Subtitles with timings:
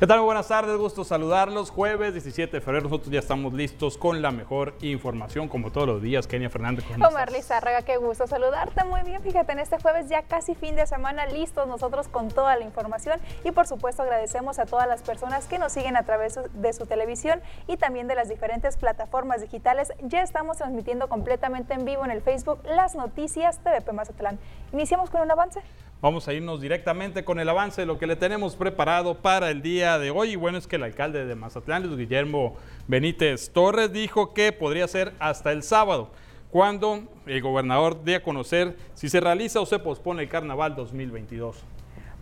[0.00, 0.20] ¿Qué tal?
[0.20, 1.70] Buenas tardes, gusto saludarlos.
[1.70, 6.00] Jueves 17 de febrero, nosotros ya estamos listos con la mejor información, como todos los
[6.00, 6.28] días.
[6.28, 8.84] Kenia Fernández, ¿cómo Omar Lizárraga, qué gusto saludarte.
[8.84, 12.54] Muy bien, fíjate, en este jueves ya casi fin de semana, listos nosotros con toda
[12.54, 13.18] la información.
[13.42, 16.86] Y por supuesto, agradecemos a todas las personas que nos siguen a través de su
[16.86, 19.92] televisión y también de las diferentes plataformas digitales.
[20.02, 24.38] Ya estamos transmitiendo completamente en vivo en el Facebook las noticias TVP Mazatlán.
[24.72, 25.60] Iniciamos con un avance.
[26.00, 29.62] Vamos a irnos directamente con el avance de lo que le tenemos preparado para el
[29.62, 30.30] día de hoy.
[30.30, 32.54] Y bueno, es que el alcalde de Mazatlán, Guillermo
[32.86, 36.10] Benítez Torres, dijo que podría ser hasta el sábado,
[36.52, 41.64] cuando el gobernador dé a conocer si se realiza o se pospone el carnaval 2022.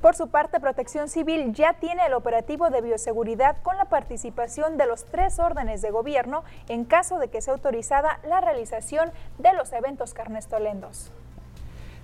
[0.00, 4.86] Por su parte, Protección Civil ya tiene el operativo de bioseguridad con la participación de
[4.86, 9.70] los tres órdenes de gobierno en caso de que sea autorizada la realización de los
[9.74, 11.12] eventos carnestolendos.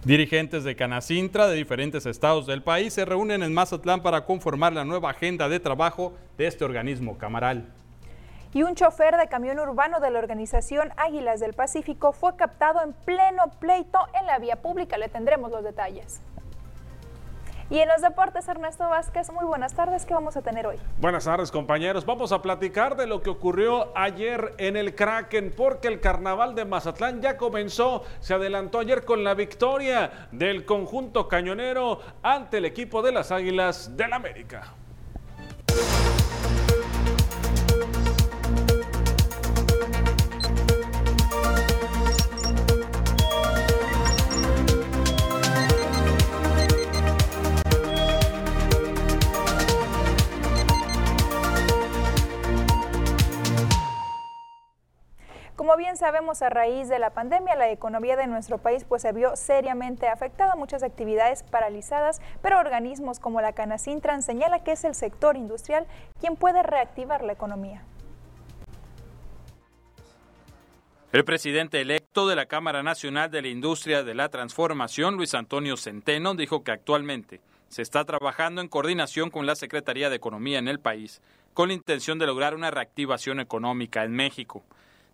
[0.05, 4.85] Dirigentes de Canacintra de diferentes estados del país se reúnen en Mazatlán para conformar la
[4.85, 7.73] nueva agenda de trabajo de este organismo camaral.
[8.53, 12.95] Y un chofer de camión urbano de la organización Águilas del Pacífico fue captado en
[12.95, 14.99] pleno pleito en la vía pública.
[14.99, 16.21] Le tendremos los detalles.
[17.73, 20.05] Y en los deportes, Ernesto Vázquez, muy buenas tardes.
[20.05, 20.77] ¿Qué vamos a tener hoy?
[20.99, 22.05] Buenas tardes, compañeros.
[22.05, 26.67] Vamos a platicar de lo que ocurrió ayer en el Kraken, porque el carnaval de
[26.67, 28.05] Mazatlán ya comenzó.
[28.21, 33.97] Se adelantó ayer con la victoria del conjunto cañonero ante el equipo de las Águilas
[33.97, 34.75] del América.
[55.63, 59.13] Como bien sabemos, a raíz de la pandemia, la economía de nuestro país pues, se
[59.13, 64.97] vio seriamente afectada, muchas actividades paralizadas, pero organismos como la Canacintran señala que es el
[64.97, 65.87] sector industrial
[66.19, 67.85] quien puede reactivar la economía.
[71.13, 75.77] El presidente electo de la Cámara Nacional de la Industria de la Transformación, Luis Antonio
[75.77, 80.67] Centeno, dijo que actualmente se está trabajando en coordinación con la Secretaría de Economía en
[80.67, 81.23] el país
[81.55, 84.65] con la intención de lograr una reactivación económica en México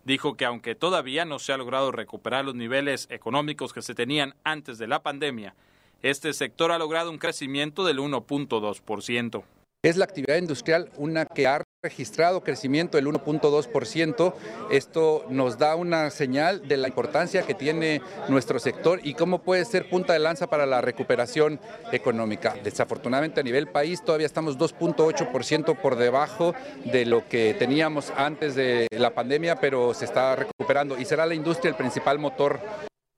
[0.09, 4.33] dijo que aunque todavía no se ha logrado recuperar los niveles económicos que se tenían
[4.43, 5.53] antes de la pandemia,
[6.01, 9.43] este sector ha logrado un crecimiento del 1.2%.
[9.83, 14.33] Es la actividad industrial una que ha registrado crecimiento del 1.2%.
[14.69, 19.63] Esto nos da una señal de la importancia que tiene nuestro sector y cómo puede
[19.63, 21.57] ser punta de lanza para la recuperación
[21.93, 22.53] económica.
[22.61, 26.53] Desafortunadamente a nivel país todavía estamos 2.8% por debajo
[26.83, 31.35] de lo que teníamos antes de la pandemia, pero se está recuperando y será la
[31.35, 32.59] industria el principal motor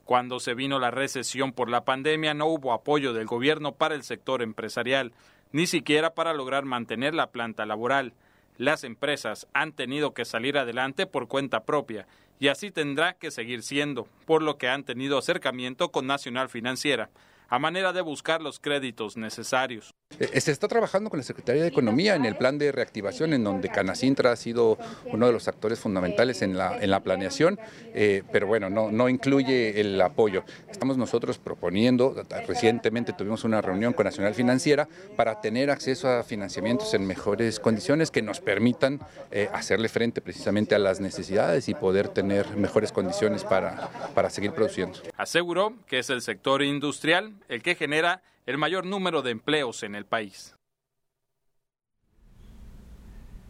[0.06, 4.04] cuando se vino la recesión por la pandemia no hubo apoyo del gobierno para el
[4.04, 5.14] sector empresarial
[5.52, 8.14] ni siquiera para lograr mantener la planta laboral.
[8.62, 12.06] Las empresas han tenido que salir adelante por cuenta propia
[12.40, 17.10] y así tendrá que seguir siendo, por lo que han tenido acercamiento con Nacional Financiera,
[17.52, 19.94] a manera de buscar los créditos necesarios.
[20.20, 23.44] Eh, se está trabajando con la Secretaría de Economía en el plan de reactivación, en
[23.44, 27.60] donde Canacintra ha sido uno de los actores fundamentales en la, en la planeación,
[27.94, 30.46] eh, pero bueno, no, no incluye el apoyo.
[30.70, 32.16] Estamos nosotros proponiendo,
[32.48, 38.12] recientemente tuvimos una reunión con Nacional Financiera para tener acceso a financiamientos en mejores condiciones
[38.12, 43.44] que nos permitan eh, hacerle frente precisamente a las necesidades y poder tener mejores condiciones
[43.44, 45.00] para, para seguir produciendo.
[45.18, 49.96] Aseguró que es el sector industrial el que genera el mayor número de empleos en
[49.96, 50.56] el país.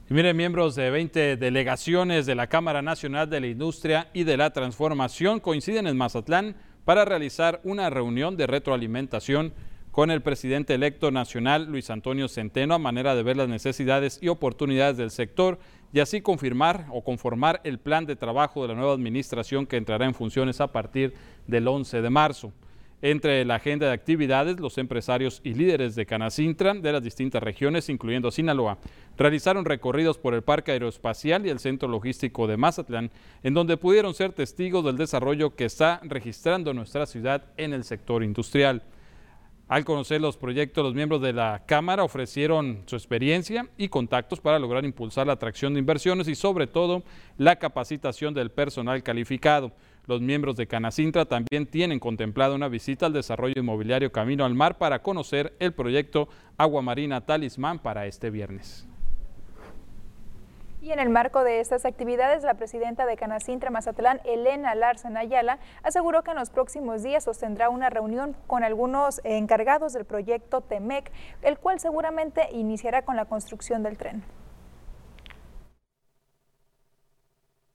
[0.10, 4.52] Miren, miembros de 20 delegaciones de la Cámara Nacional de la Industria y de la
[4.52, 9.54] Transformación coinciden en Mazatlán para realizar una reunión de retroalimentación
[9.92, 14.30] con el presidente electo nacional Luis Antonio Centeno a manera de ver las necesidades y
[14.30, 15.60] oportunidades del sector
[15.94, 20.06] y así confirmar o conformar el plan de trabajo de la nueva administración que entrará
[20.06, 21.14] en funciones a partir
[21.48, 22.54] del 11 de marzo.
[23.04, 27.90] Entre la agenda de actividades, los empresarios y líderes de Canacintra de las distintas regiones,
[27.90, 28.78] incluyendo Sinaloa,
[29.18, 33.10] realizaron recorridos por el Parque Aeroespacial y el Centro Logístico de Mazatlán,
[33.42, 38.24] en donde pudieron ser testigos del desarrollo que está registrando nuestra ciudad en el sector
[38.24, 38.84] industrial.
[39.68, 44.60] Al conocer los proyectos, los miembros de la Cámara ofrecieron su experiencia y contactos para
[44.60, 47.04] lograr impulsar la atracción de inversiones y sobre todo
[47.38, 49.72] la capacitación del personal calificado.
[50.08, 54.80] Los miembros de Canacintra también tienen contemplado una visita al desarrollo inmobiliario Camino al Mar
[54.80, 56.28] para conocer el proyecto
[56.58, 58.88] Agua Marina Talismán para este viernes.
[60.82, 65.60] Y en el marco de estas actividades, la presidenta de Canacintra Mazatlán, Elena Larsen Ayala,
[65.84, 71.12] aseguró que en los próximos días sostendrá una reunión con algunos encargados del proyecto TEMEC,
[71.44, 74.24] el cual seguramente iniciará con la construcción del tren.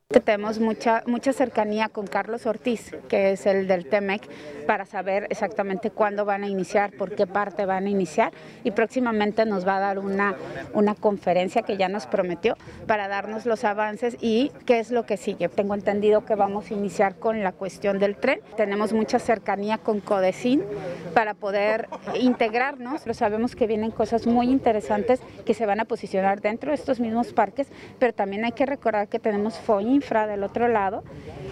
[0.08, 4.22] Tenemos mucha, mucha cercanía con Carlos Ortiz, que es el del TEMEC,
[4.64, 8.32] para saber exactamente cuándo van a iniciar, por qué parte van a iniciar
[8.62, 10.36] y próximamente nos va a dar una,
[10.74, 12.56] una conferencia que ya nos prometió
[12.86, 15.48] para darnos los avances y qué es lo que sigue.
[15.48, 18.40] Tengo entendido que vamos a iniciar con la cuestión del tren.
[18.56, 20.62] Tenemos mucha cercanía con Codecin
[21.14, 26.40] para poder integrarnos, pero sabemos que vienen cosas muy interesantes que se van a posicionar
[26.40, 27.66] dentro de estos mismos parques,
[27.98, 31.02] pero también hay que recordar que tenemos FOI infra del otro lado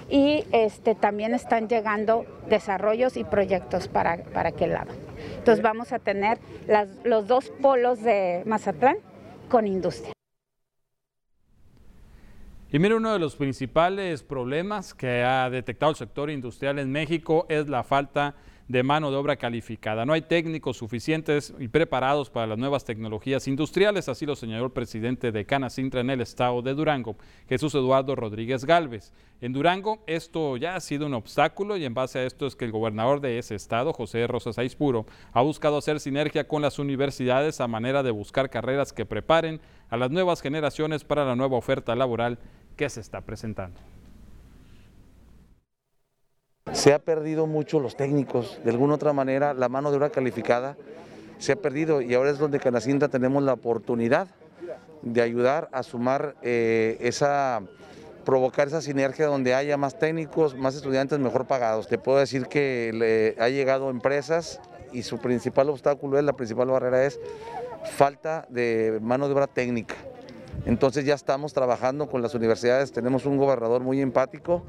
[0.08, 4.92] y este, también están llegando desarrollos y proyectos para, para aquel lado.
[5.38, 6.38] Entonces vamos a tener
[7.04, 8.96] los dos polos de Mazatlán
[9.48, 10.12] con industria.
[12.70, 17.46] Y mire, uno de los principales problemas que ha detectado el sector industrial en México
[17.48, 20.06] es la falta de de mano de obra calificada.
[20.06, 24.72] No hay técnicos suficientes y preparados para las nuevas tecnologías industriales, así lo señaló el
[24.72, 27.16] presidente de Canacintra en el estado de Durango,
[27.48, 29.12] Jesús Eduardo Rodríguez Galvez.
[29.40, 32.64] En Durango esto ya ha sido un obstáculo y en base a esto es que
[32.64, 37.60] el gobernador de ese estado, José Rosas Aispuro, ha buscado hacer sinergia con las universidades
[37.60, 41.94] a manera de buscar carreras que preparen a las nuevas generaciones para la nueva oferta
[41.94, 42.38] laboral
[42.76, 43.78] que se está presentando.
[46.84, 50.76] Se ha perdido mucho los técnicos, de alguna otra manera la mano de obra calificada
[51.38, 54.28] se ha perdido y ahora es donde Canacintra tenemos la oportunidad
[55.00, 57.62] de ayudar a sumar eh, esa
[58.26, 61.88] provocar esa sinergia donde haya más técnicos, más estudiantes mejor pagados.
[61.88, 64.60] Te puedo decir que ha llegado empresas
[64.92, 67.18] y su principal obstáculo es, la principal barrera es
[67.92, 69.94] falta de mano de obra técnica.
[70.66, 74.64] Entonces ya estamos trabajando con las universidades, tenemos un gobernador muy empático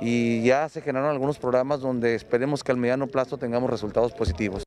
[0.00, 4.64] y ya se generaron algunos programas donde esperemos que al mediano plazo tengamos resultados positivos.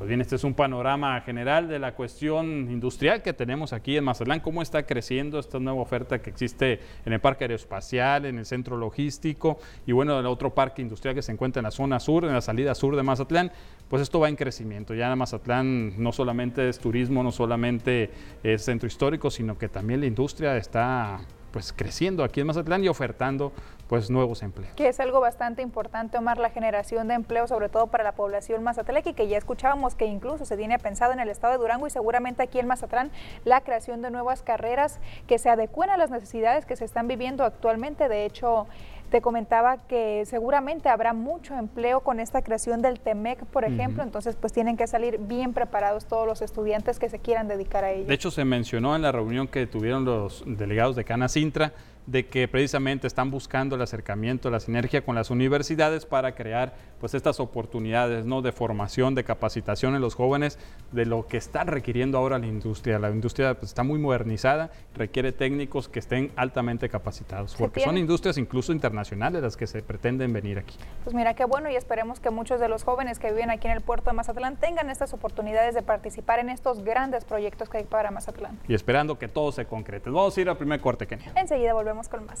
[0.00, 4.04] Pues bien, este es un panorama general de la cuestión industrial que tenemos aquí en
[4.04, 8.46] Mazatlán, cómo está creciendo esta nueva oferta que existe en el parque aeroespacial, en el
[8.46, 12.24] centro logístico y bueno, el otro parque industrial que se encuentra en la zona sur,
[12.24, 13.52] en la salida sur de Mazatlán,
[13.90, 14.94] pues esto va en crecimiento.
[14.94, 18.10] Ya Mazatlán no solamente es turismo, no solamente
[18.42, 21.20] es centro histórico, sino que también la industria está
[21.50, 23.52] pues creciendo aquí en Mazatlán y ofertando
[23.88, 24.72] pues nuevos empleos.
[24.74, 28.62] Que es algo bastante importante, Omar, la generación de empleo, sobre todo para la población
[28.62, 31.86] mazatleca, y que ya escuchábamos que incluso se tiene pensado en el estado de Durango
[31.86, 33.10] y seguramente aquí en Mazatlán
[33.44, 37.44] la creación de nuevas carreras que se adecuen a las necesidades que se están viviendo
[37.44, 38.08] actualmente.
[38.08, 38.68] De hecho,
[39.10, 44.36] te comentaba que seguramente habrá mucho empleo con esta creación del TEMEC, por ejemplo, entonces
[44.36, 48.06] pues tienen que salir bien preparados todos los estudiantes que se quieran dedicar a ello.
[48.06, 51.72] De hecho, se mencionó en la reunión que tuvieron los delegados de Cana Sintra
[52.06, 57.14] de que precisamente están buscando el acercamiento, la sinergia con las universidades para crear pues
[57.14, 58.42] estas oportunidades ¿no?
[58.42, 60.58] de formación, de capacitación en los jóvenes,
[60.92, 62.98] de lo que está requiriendo ahora la industria.
[62.98, 68.36] La industria pues, está muy modernizada, requiere técnicos que estén altamente capacitados, porque son industrias
[68.38, 70.76] incluso internacionales las que se pretenden venir aquí.
[71.04, 73.72] Pues mira qué bueno y esperemos que muchos de los jóvenes que viven aquí en
[73.72, 77.84] el puerto de Mazatlán tengan estas oportunidades de participar en estos grandes proyectos que hay
[77.84, 78.58] para Mazatlán.
[78.68, 80.10] Y esperando que todo se concrete.
[80.10, 81.32] Vamos a ir al primer corte, Kenia.
[81.36, 82.40] Enseguida volvemos con más.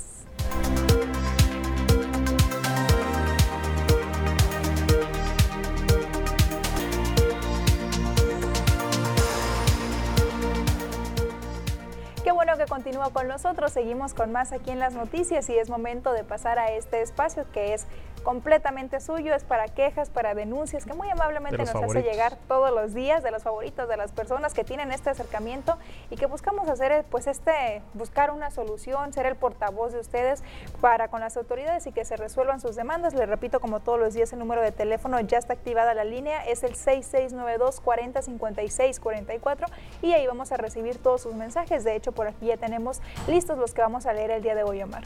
[12.22, 13.72] Qué bueno que continúa con nosotros.
[13.72, 17.44] Seguimos con más aquí en las noticias y es momento de pasar a este espacio
[17.52, 17.86] que es
[18.20, 22.94] completamente suyo, es para quejas, para denuncias, que muy amablemente nos hace llegar todos los
[22.94, 25.76] días de los favoritos de las personas que tienen este acercamiento
[26.10, 30.42] y que buscamos hacer pues este, buscar una solución, ser el portavoz de ustedes
[30.80, 33.14] para con las autoridades y que se resuelvan sus demandas.
[33.14, 36.44] Les repito, como todos los días, el número de teléfono ya está activada la línea,
[36.44, 39.66] es el 6692 40 56 44
[40.02, 41.84] y ahí vamos a recibir todos sus mensajes.
[41.84, 44.62] De hecho, por aquí ya tenemos listos los que vamos a leer el día de
[44.62, 45.04] hoy, Omar.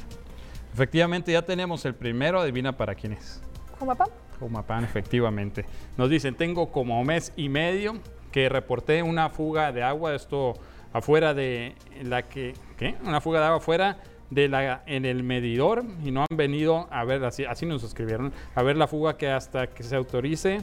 [0.75, 2.41] Efectivamente, ya tenemos el primero.
[2.41, 3.41] Adivina para quién es.
[3.79, 4.09] Jumapán.
[4.41, 5.65] Jumapán, efectivamente.
[5.97, 7.95] Nos dicen, tengo como mes y medio
[8.33, 10.55] que reporté una fuga de agua, esto
[10.93, 12.97] afuera de la que, ¿qué?
[13.05, 13.99] Una fuga de agua afuera
[14.31, 18.33] de la, en el medidor y no han venido a ver, así, así nos escribieron,
[18.57, 20.63] a ver la fuga que hasta que se autorice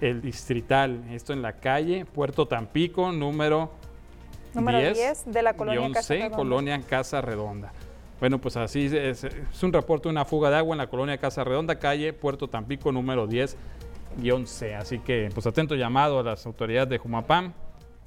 [0.00, 3.72] el distrital, esto en la calle Puerto Tampico, número,
[4.54, 6.36] número 10, de la colonia Casa Redonda.
[6.36, 7.72] Colonia Casa Redonda.
[8.22, 11.18] Bueno, pues así es, es, un reporte de una fuga de agua en la colonia
[11.18, 14.76] Casa Redonda, calle Puerto Tampico, número 10-C.
[14.76, 17.52] Así que, pues atento llamado a las autoridades de Jumapam.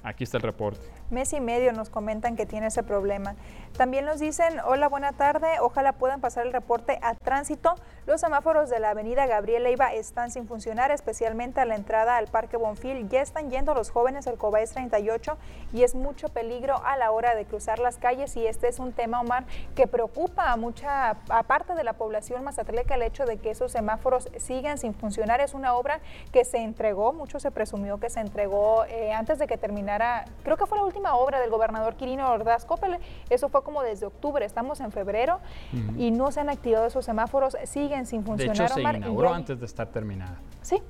[0.02, 0.86] Aquí está el reporte.
[1.10, 3.34] Mes y medio nos comentan que tiene ese problema.
[3.76, 7.74] También nos dicen, hola, buena tarde, ojalá puedan pasar el reporte a tránsito.
[8.06, 12.26] Los semáforos de la avenida Gabriel Leiva están sin funcionar, especialmente a la entrada al
[12.26, 13.08] Parque Bonfil.
[13.08, 15.36] Ya están yendo los jóvenes al Cobaes 38
[15.74, 18.92] y es mucho peligro a la hora de cruzar las calles y este es un
[18.92, 19.44] tema, Omar,
[19.74, 24.30] que preocupa a mucha, aparte de la población mazatleca, el hecho de que esos semáforos
[24.38, 25.40] sigan sin funcionar.
[25.40, 26.00] Es una obra
[26.32, 30.56] que se entregó, mucho se presumió que se entregó eh, antes de que terminara, creo
[30.56, 32.98] que fue la última obra del gobernador Quirino Ordaz Coppel.
[33.30, 35.40] Eso fue como desde octubre, estamos en febrero
[35.98, 38.56] y no se han activado esos semáforos, siguen sin funcionar.
[38.56, 40.40] De hecho, se inauguró antes de estar terminada.
[40.62, 40.82] Sí.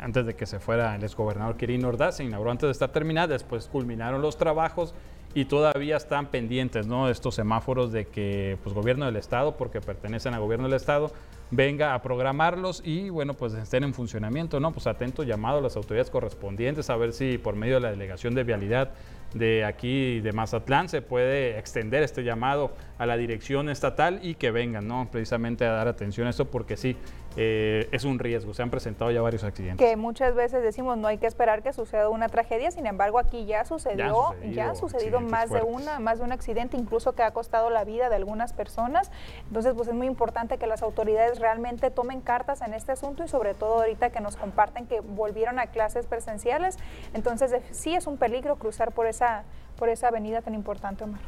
[0.00, 3.28] Antes de que se fuera el exgobernador Quirino Ordaz, se inauguró antes de estar terminada,
[3.28, 4.94] después culminaron los trabajos
[5.34, 7.08] y todavía están pendientes ¿no?
[7.08, 11.12] estos semáforos de que pues gobierno del estado, porque pertenecen al gobierno del estado,
[11.50, 14.72] venga a programarlos y bueno, pues estén en funcionamiento, ¿no?
[14.72, 18.34] Pues atento llamado a las autoridades correspondientes a ver si por medio de la delegación
[18.34, 18.90] de vialidad
[19.34, 24.50] de aquí de Mazatlán se puede extender este llamado a la dirección estatal y que
[24.50, 25.08] vengan, ¿no?
[25.10, 26.98] Precisamente a dar atención a esto porque sí,
[27.34, 28.52] eh, es un riesgo.
[28.52, 29.88] Se han presentado ya varios accidentes.
[29.88, 33.46] Que muchas veces decimos no hay que esperar que suceda una tragedia, sin embargo aquí
[33.46, 37.30] ya sucedió, ya, ha sucedido más de una, más de un accidente, incluso que ha
[37.30, 39.10] costado la vida de algunas personas.
[39.46, 43.28] Entonces, pues es muy importante que las autoridades realmente tomen cartas en este asunto y
[43.28, 46.76] sobre todo ahorita que nos comparten que volvieron a clases presenciales.
[47.14, 49.44] Entonces, sí es un peligro cruzar por esa,
[49.78, 51.20] por esa avenida tan importante, Omar.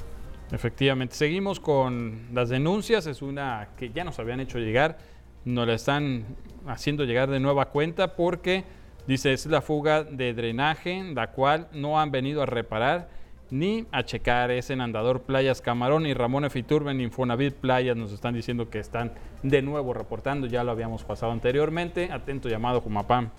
[0.51, 4.99] Efectivamente, seguimos con las denuncias, es una que ya nos habían hecho llegar
[5.45, 6.25] nos la están
[6.67, 8.65] haciendo llegar de nueva cuenta porque
[9.07, 13.09] dice es la fuga de drenaje, la cual no han venido a reparar
[13.51, 14.51] ni a checar.
[14.51, 18.79] Es en Andador Playas Camarón y Ramón Efiturbe en Infonavit Playas nos están diciendo que
[18.79, 22.11] están de nuevo reportando, ya lo habíamos pasado anteriormente.
[22.13, 23.31] Atento llamado Jumapam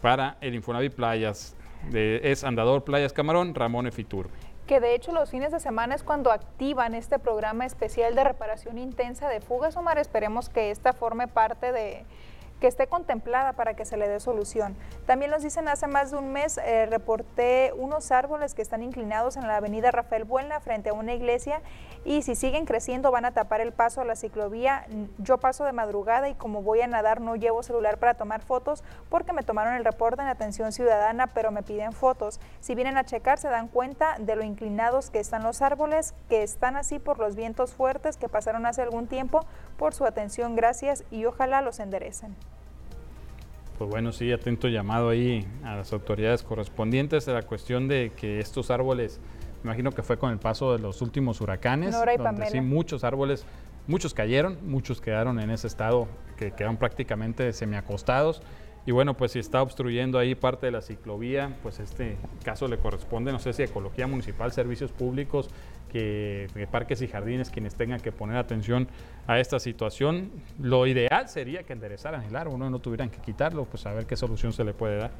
[0.00, 1.56] para el Infonavit Playas.
[1.92, 6.32] Es Andador Playas Camarón, Ramón Efiturbe que de hecho los fines de semana es cuando
[6.32, 9.98] activan este programa especial de reparación intensa de fugas, Omar.
[9.98, 12.04] Esperemos que esta forme parte de,
[12.60, 14.76] que esté contemplada para que se le dé solución.
[15.06, 19.36] También nos dicen hace más de un mes eh, reporté unos árboles que están inclinados
[19.36, 21.60] en la avenida Rafael Buena frente a una iglesia
[22.04, 24.86] y si siguen creciendo van a tapar el paso a la ciclovía.
[25.18, 28.82] Yo paso de madrugada y como voy a nadar no llevo celular para tomar fotos
[29.08, 32.40] porque me tomaron el reporte en atención ciudadana pero me piden fotos.
[32.60, 36.42] Si vienen a checar se dan cuenta de lo inclinados que están los árboles que
[36.42, 39.44] están así por los vientos fuertes que pasaron hace algún tiempo.
[39.76, 42.36] Por su atención, gracias y ojalá los enderecen.
[43.78, 48.38] Pues bueno, sí, atento llamado ahí a las autoridades correspondientes de la cuestión de que
[48.38, 49.20] estos árboles,
[49.62, 53.44] me imagino que fue con el paso de los últimos huracanes, donde sí muchos árboles,
[53.88, 58.42] muchos cayeron, muchos quedaron en ese estado que quedaron prácticamente semiacostados.
[58.86, 62.76] Y bueno, pues si está obstruyendo ahí parte de la ciclovía, pues este caso le
[62.76, 65.48] corresponde, no sé si Ecología Municipal, Servicios Públicos,
[65.90, 68.88] que, Parques y Jardines quienes tengan que poner atención
[69.26, 70.30] a esta situación.
[70.60, 72.68] Lo ideal sería que enderezaran el árbol, ¿no?
[72.68, 75.12] no tuvieran que quitarlo, pues a ver qué solución se le puede dar.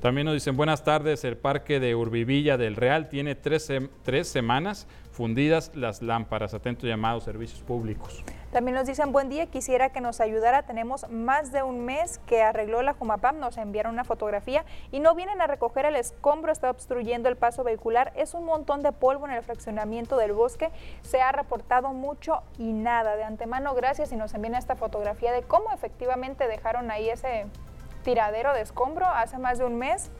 [0.00, 3.70] También nos dicen, buenas tardes, el parque de Urbivilla del Real tiene tres,
[4.04, 6.54] tres semanas fundidas las lámparas.
[6.54, 8.22] Atento llamado, servicios públicos.
[8.52, 10.62] También nos dicen, buen día, quisiera que nos ayudara.
[10.62, 15.14] Tenemos más de un mes que arregló la Jumapam, nos enviaron una fotografía y no
[15.14, 18.10] vienen a recoger el escombro, está obstruyendo el paso vehicular.
[18.16, 20.70] Es un montón de polvo en el fraccionamiento del bosque.
[21.02, 23.16] Se ha reportado mucho y nada.
[23.16, 27.44] De antemano, gracias y nos envían esta fotografía de cómo efectivamente dejaron ahí ese
[28.02, 30.10] tiradero de escombro hace más de un mes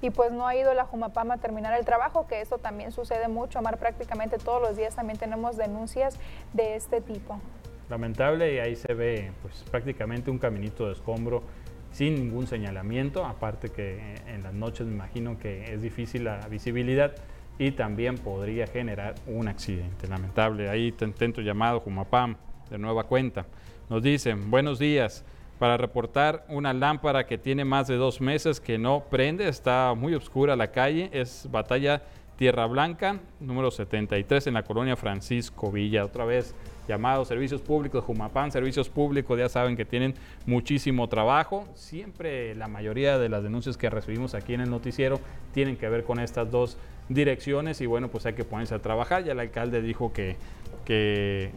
[0.00, 3.28] y pues no ha ido la Jumapama a terminar el trabajo, que eso también sucede
[3.28, 6.18] mucho, Amar, prácticamente todos los días también tenemos denuncias
[6.52, 7.40] de este tipo.
[7.88, 11.42] Lamentable y ahí se ve pues prácticamente un caminito de escombro
[11.90, 17.14] sin ningún señalamiento, aparte que en las noches me imagino que es difícil la visibilidad
[17.58, 20.06] y también podría generar un accidente.
[20.06, 22.36] Lamentable, ahí te intento llamado Jumapam
[22.70, 23.46] de nueva cuenta.
[23.88, 25.24] Nos dicen, buenos días,
[25.58, 30.14] para reportar una lámpara que tiene más de dos meses que no prende, está muy
[30.14, 32.02] oscura la calle, es Batalla
[32.36, 36.04] Tierra Blanca, número 73 en la colonia Francisco Villa.
[36.04, 36.54] Otra vez
[36.86, 40.14] llamado Servicios Públicos, Jumapán, Servicios Públicos, ya saben que tienen
[40.46, 41.66] muchísimo trabajo.
[41.74, 45.18] Siempre la mayoría de las denuncias que recibimos aquí en el noticiero
[45.52, 49.24] tienen que ver con estas dos direcciones y bueno, pues hay que ponerse a trabajar.
[49.24, 50.36] Ya el alcalde dijo que,
[50.84, 51.50] que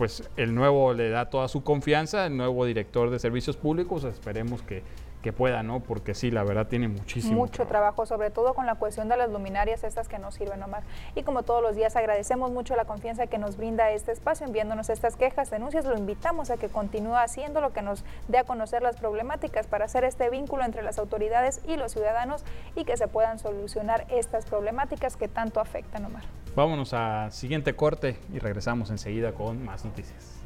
[0.00, 4.62] pues el nuevo le da toda su confianza, el nuevo director de servicios públicos, esperemos
[4.62, 4.82] que,
[5.22, 5.80] que pueda, ¿no?
[5.80, 7.36] Porque sí, la verdad tiene muchísimo.
[7.36, 8.06] Mucho trabajo.
[8.06, 10.82] sobre todo con la cuestión de las luminarias estas que nos sirven, Omar.
[11.14, 14.90] Y como todos los días agradecemos mucho la confianza que nos brinda este espacio, enviándonos
[14.90, 18.82] estas quejas, denuncias, lo invitamos a que continúe haciendo lo que nos dé a conocer
[18.82, 23.08] las problemáticas para hacer este vínculo entre las autoridades y los ciudadanos y que se
[23.08, 26.22] puedan solucionar estas problemáticas que tanto afectan, Omar.
[26.54, 30.40] Vámonos a siguiente corte y regresamos enseguida con más noticias.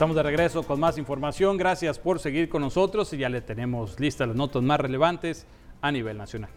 [0.00, 1.58] Estamos de regreso con más información.
[1.58, 5.46] Gracias por seguir con nosotros y ya le tenemos listas las notas más relevantes
[5.82, 6.48] a nivel nacional.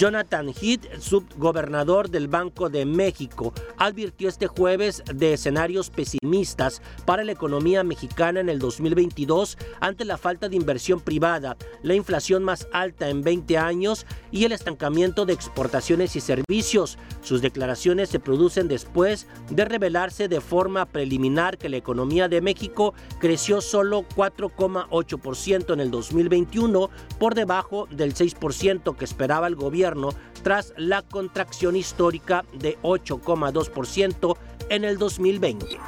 [0.00, 7.32] Jonathan Heath, subgobernador del Banco de México, advirtió este jueves de escenarios pesimistas para la
[7.32, 13.10] economía mexicana en el 2022 ante la falta de inversión privada, la inflación más alta
[13.10, 16.96] en 20 años y el estancamiento de exportaciones y servicios.
[17.20, 22.94] Sus declaraciones se producen después de revelarse de forma preliminar que la economía de México
[23.18, 26.88] creció solo 4,8% en el 2021,
[27.18, 29.89] por debajo del 6% que esperaba el gobierno
[30.42, 34.36] tras la contracción histórica de 8,2%
[34.70, 35.78] en el 2020.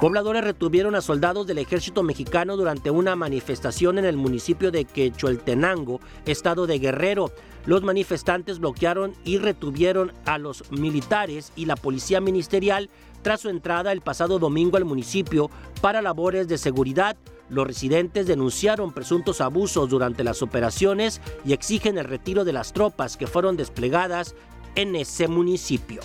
[0.00, 6.00] Pobladores retuvieron a soldados del ejército mexicano durante una manifestación en el municipio de Quechueltenango,
[6.26, 7.32] estado de Guerrero.
[7.64, 12.90] Los manifestantes bloquearon y retuvieron a los militares y la policía ministerial
[13.22, 17.16] tras su entrada el pasado domingo al municipio para labores de seguridad
[17.48, 23.16] los residentes denunciaron presuntos abusos durante las operaciones y exigen el retiro de las tropas
[23.16, 24.34] que fueron desplegadas
[24.74, 26.00] en ese municipio.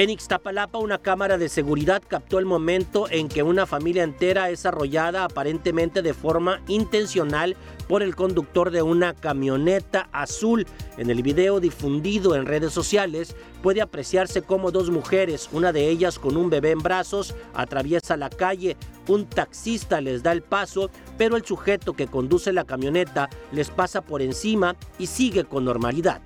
[0.00, 4.64] En Ixtapalapa, una cámara de seguridad captó el momento en que una familia entera es
[4.64, 7.54] arrollada aparentemente de forma intencional
[7.86, 10.66] por el conductor de una camioneta azul.
[10.96, 16.18] En el video difundido en redes sociales puede apreciarse cómo dos mujeres, una de ellas
[16.18, 18.78] con un bebé en brazos, atraviesa la calle.
[19.06, 20.88] Un taxista les da el paso,
[21.18, 26.22] pero el sujeto que conduce la camioneta les pasa por encima y sigue con normalidad.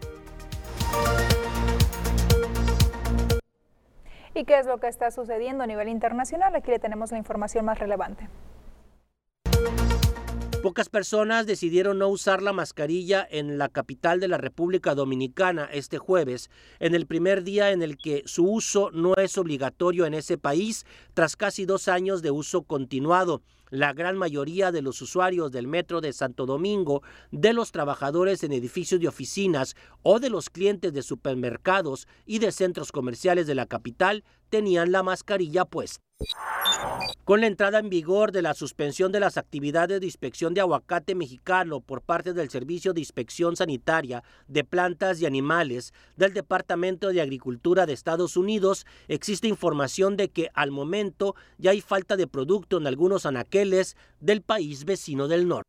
[4.34, 6.56] ¿Y qué es lo que está sucediendo a nivel internacional?
[6.56, 8.28] Aquí le tenemos la información más relevante.
[10.64, 15.99] Pocas personas decidieron no usar la mascarilla en la capital de la República Dominicana este
[15.99, 16.49] jueves,
[16.80, 20.87] en el primer día en el que su uso no es obligatorio en ese país
[21.12, 23.42] tras casi dos años de uso continuado.
[23.68, 28.53] La gran mayoría de los usuarios del metro de Santo Domingo, de los trabajadores en
[28.53, 33.66] edificios de oficinas o de los clientes de supermercados y de centros comerciales de la
[33.66, 36.00] capital tenían la mascarilla puesta.
[37.24, 41.14] Con la entrada en vigor de la suspensión de las actividades de inspección de aguacate
[41.14, 47.22] mexicano por parte del Servicio de Inspección Sanitaria de Plantas y Animales del Departamento de
[47.22, 52.76] Agricultura de Estados Unidos, existe información de que al momento ya hay falta de producto
[52.76, 55.68] en algunos anaqueles del país vecino del norte.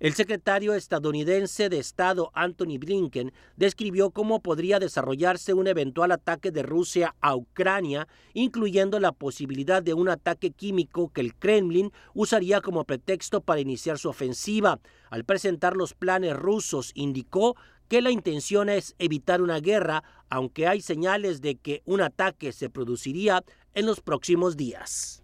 [0.00, 6.62] El secretario estadounidense de Estado Anthony Blinken describió cómo podría desarrollarse un eventual ataque de
[6.62, 12.84] Rusia a Ucrania, incluyendo la posibilidad de un ataque químico que el Kremlin usaría como
[12.84, 14.80] pretexto para iniciar su ofensiva.
[15.10, 17.56] Al presentar los planes rusos, indicó
[17.88, 22.70] que la intención es evitar una guerra, aunque hay señales de que un ataque se
[22.70, 25.20] produciría en los próximos días.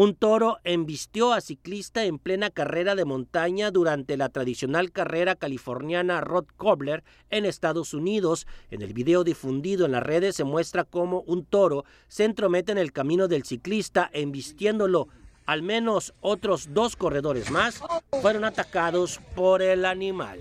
[0.00, 6.20] Un toro embistió a ciclista en plena carrera de montaña durante la tradicional carrera californiana
[6.20, 8.46] Rod Cobbler en Estados Unidos.
[8.70, 12.78] En el video difundido en las redes se muestra cómo un toro se entromete en
[12.78, 15.08] el camino del ciclista embistiéndolo.
[15.46, 17.82] Al menos otros dos corredores más
[18.22, 20.38] fueron atacados por el animal.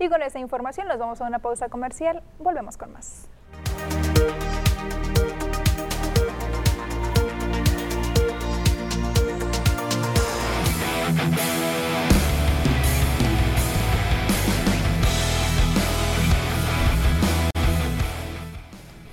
[0.00, 2.22] Y con esta información nos vamos a una pausa comercial.
[2.38, 3.28] Volvemos con más.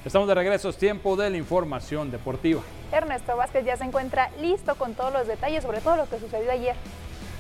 [0.06, 2.62] Estamos de regreso, es tiempo de la información deportiva.
[2.91, 6.52] Ernesto Vázquez ya se encuentra listo con todos los detalles sobre todo lo que sucedió
[6.52, 6.76] ayer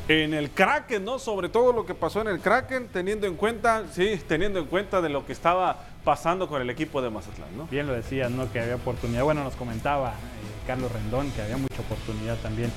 [0.07, 1.19] en el Kraken, ¿no?
[1.19, 5.01] Sobre todo lo que pasó en el Kraken, teniendo en cuenta, sí, teniendo en cuenta
[5.01, 7.67] de lo que estaba pasando con el equipo de Mazatlán, ¿no?
[7.67, 8.51] Bien lo decías, ¿no?
[8.51, 9.23] Que había oportunidad.
[9.23, 10.13] Bueno, nos comentaba eh,
[10.67, 12.71] Carlos Rendón que había mucha oportunidad también.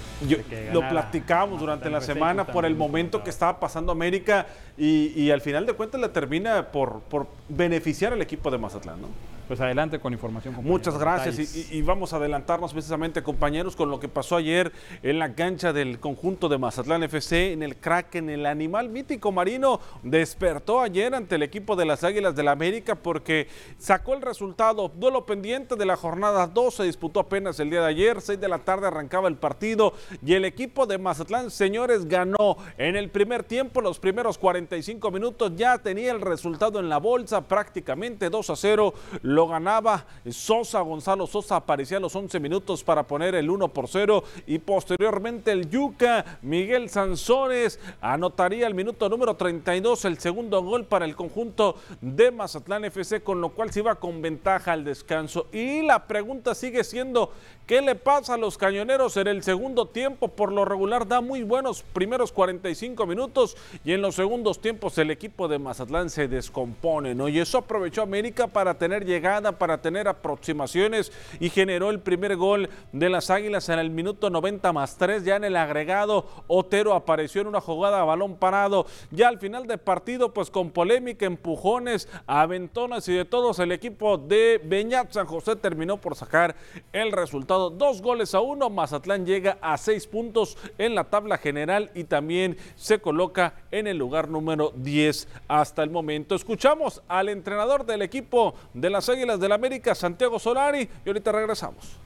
[0.73, 4.47] lo platicamos durante la semana por el momento que estaba pasando América
[4.79, 9.09] y, al final de cuentas le termina por, por beneficiar al equipo de Mazatlán, ¿no?
[9.49, 10.55] Pues adelante con información.
[10.63, 14.71] Muchas gracias y, vamos a adelantarnos precisamente compañeros con lo que pasó ayer
[15.03, 18.29] en la cancha del conjunto de Mazatlán FC en el Kraken.
[18.29, 22.95] El animal mítico marino despertó ayer ante el equipo de las Águilas del la América
[22.95, 24.93] porque sacó el resultado.
[24.95, 28.21] Duelo pendiente de la jornada 2 se disputó apenas el día de ayer.
[28.21, 32.97] 6 de la tarde arrancaba el partido y el equipo de Mazatlán, señores, ganó en
[32.97, 33.81] el primer tiempo.
[33.81, 38.95] Los primeros 45 minutos ya tenía el resultado en la bolsa prácticamente 2 a 0
[39.39, 43.87] lo ganaba Sosa, Gonzalo Sosa aparecía a los 11 minutos para poner el 1 por
[43.87, 50.87] 0 y posteriormente el Yuca, Miguel Sanzones anotaría el minuto número 32 el segundo gol
[50.87, 55.47] para el conjunto de Mazatlán FC, con lo cual se iba con ventaja al descanso.
[55.53, 57.31] Y la pregunta sigue siendo,
[57.69, 60.27] ¿qué le pasa a los cañoneros en el segundo tiempo?
[60.27, 65.13] Por lo regular da muy buenos primeros 45 minutos y en los segundos tiempos el
[65.13, 67.29] equipo de Mazatlán se descompone, ¿no?
[67.29, 69.28] Y eso aprovechó América para tener llegada
[69.59, 74.73] para tener aproximaciones y generó el primer gol de las Águilas en el minuto 90
[74.73, 75.23] más 3.
[75.23, 78.87] Ya en el agregado, Otero apareció en una jugada a balón parado.
[79.11, 84.17] Ya al final del partido, pues con polémica, empujones, aventonas y de todos, el equipo
[84.17, 86.57] de Beñat San José terminó por sacar
[86.93, 87.69] el resultado.
[87.69, 88.71] Dos goles a uno.
[88.71, 93.99] Mazatlán llega a seis puntos en la tabla general y también se coloca en el
[93.99, 96.35] lugar número 10 hasta el momento.
[96.35, 101.99] Escuchamos al entrenador del equipo de las Águilas del América, Santiago Solari, y ahorita regresamos.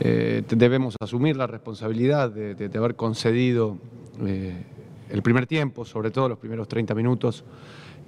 [0.00, 3.78] Eh, debemos asumir la responsabilidad de, haber concedido
[4.24, 4.52] eh,
[5.08, 7.42] el primer tiempo, sobre todo los primeros 30 minutos,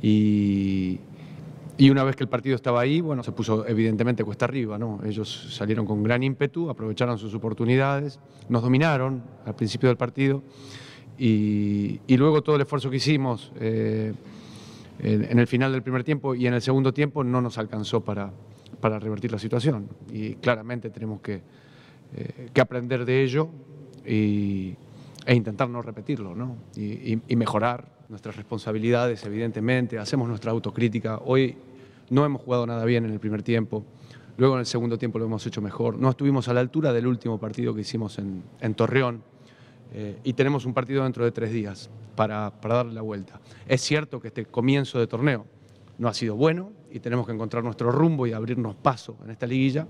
[0.02, 1.00] y,
[1.90, 5.00] una vez que el partido estaba ahí, bueno, se puso evidentemente cuesta arriba, ¿no?
[5.06, 8.18] Ellos salieron con gran ímpetu, aprovecharon sus oportunidades,
[8.50, 10.42] nos dominaron al principio del partido
[11.18, 14.12] y, luego todo el esfuerzo que hicimos eh,
[14.98, 18.32] en el final del primer tiempo y en el segundo tiempo no nos alcanzó para,
[18.80, 19.88] para revertir la situación.
[20.12, 21.42] Y claramente tenemos que,
[22.14, 23.48] eh, que aprender de ello
[24.06, 24.74] y,
[25.24, 26.56] e intentar no repetirlo, ¿no?
[26.76, 29.98] Y, mejorar nuestras responsabilidades, evidentemente.
[29.98, 31.18] Hacemos nuestra autocrítica.
[31.24, 31.56] Hoy
[32.10, 33.84] no hemos jugado nada bien en el primer tiempo.
[34.36, 35.98] Luego en el segundo tiempo lo hemos hecho mejor.
[35.98, 39.22] No estuvimos a la altura del último partido que hicimos en Torreón.
[39.92, 43.40] Eh, y tenemos un partido dentro de tres días para, para darle la vuelta.
[43.66, 45.46] Es cierto que este comienzo de torneo
[45.98, 49.46] no ha sido bueno y tenemos que encontrar nuestro rumbo y abrirnos paso en esta
[49.46, 49.86] liguilla.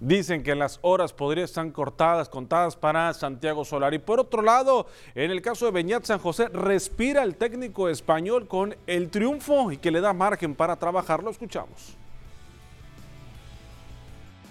[0.00, 3.98] Dicen que las horas podrían estar cortadas, contadas para Santiago Solari.
[3.98, 8.76] Por otro lado, en el caso de Beñat San José, respira el técnico español con
[8.86, 11.22] el triunfo y que le da margen para trabajar.
[11.22, 11.96] Lo escuchamos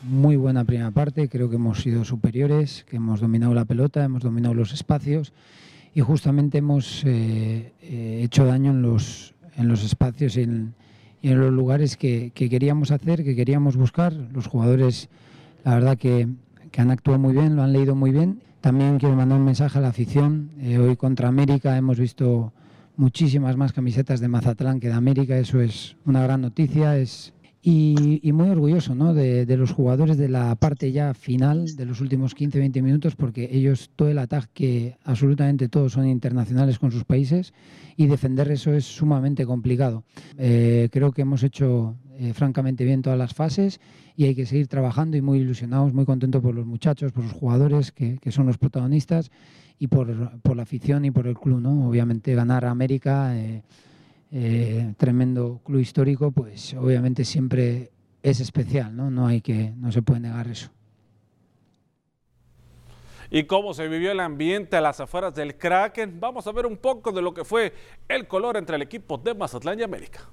[0.04, 4.24] muy buena primera parte, creo que hemos sido superiores, que hemos dominado la pelota, hemos
[4.24, 5.34] dominado los espacios
[5.96, 10.74] y justamente hemos eh, eh, hecho daño en los, en los espacios y en,
[11.22, 14.12] los lugares que, queríamos hacer, que queríamos buscar.
[14.12, 15.10] Los jugadores,
[15.64, 16.28] la verdad que,
[16.76, 18.42] han actuado muy bien, lo han leído muy bien.
[18.60, 20.52] También quiero mandar un mensaje a la afición.
[20.60, 22.52] Eh, hoy contra América hemos visto
[22.98, 27.34] muchísimas más camisetas de Mazatlán que de América, eso es una gran noticia, es,
[27.66, 29.14] y, muy orgulloso ¿no?
[29.14, 33.90] de, los jugadores de la parte ya final de los últimos 15-20 minutos, porque ellos,
[33.96, 37.54] todo el ataque, absolutamente todos son internacionales con sus países
[37.96, 40.04] y defender eso es sumamente complicado.
[40.38, 43.80] Eh, creo que hemos hecho eh, francamente bien todas las fases
[44.18, 47.32] y hay que seguir trabajando y muy ilusionados, muy contentos por los muchachos, por los
[47.32, 49.32] jugadores que, que son los protagonistas
[49.80, 51.62] y por, por, la afición y por el club.
[51.62, 51.88] ¿no?
[51.88, 53.38] Obviamente ganar a América.
[53.38, 53.64] Eh,
[54.36, 57.92] eh, tremendo club histórico, pues obviamente siempre
[58.24, 59.12] es especial, ¿no?
[59.12, 60.72] No hay que, no se puede negar eso.
[63.30, 66.78] Y cómo se vivió el ambiente a las afueras del Kraken, vamos a ver un
[66.78, 67.74] poco de lo que fue
[68.08, 70.28] el color entre el equipo de Mazatlán y América.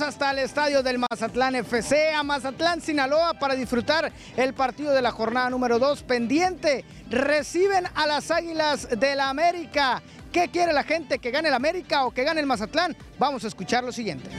[0.00, 5.10] Hasta el estadio del Mazatlán FC, a Mazatlán, Sinaloa, para disfrutar el partido de la
[5.10, 6.84] jornada número 2 pendiente.
[7.10, 10.02] Reciben a las Águilas del la América.
[10.32, 11.18] ¿Qué quiere la gente?
[11.18, 12.96] ¿Que gane el América o que gane el Mazatlán?
[13.18, 14.30] Vamos a escuchar lo siguiente.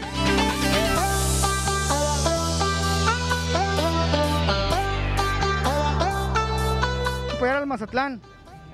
[7.35, 8.21] apoyar al Mazatlán.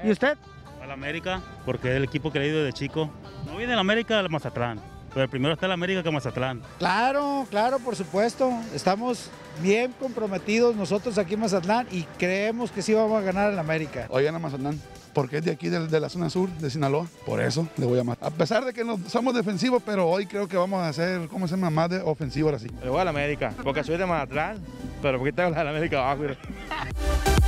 [0.04, 0.38] ¿Y usted?
[0.82, 3.12] Al América, porque es el equipo que he ido de chico.
[3.46, 4.91] No viene el América, al Mazatlán.
[5.14, 6.62] Pero primero está el América que Mazatlán.
[6.80, 8.52] Claro, claro, por supuesto.
[8.74, 9.30] Estamos
[9.62, 14.08] bien comprometidos nosotros aquí en Mazatlán y creemos que sí vamos a ganar en América.
[14.10, 14.80] Hoy gana Mazatlán
[15.14, 17.08] porque es de aquí, de, la zona sur de Sinaloa.
[17.26, 18.32] Por eso le voy a matar.
[18.32, 21.48] A pesar de que no somos defensivos, pero hoy creo que vamos a hacer, ¿cómo
[21.48, 21.70] se llama?
[21.70, 22.68] Más de ofensivo ahora sí.
[22.82, 24.58] Le voy a la América, porque soy de Mazatlán,
[25.02, 26.34] pero porque tengo la América abajo.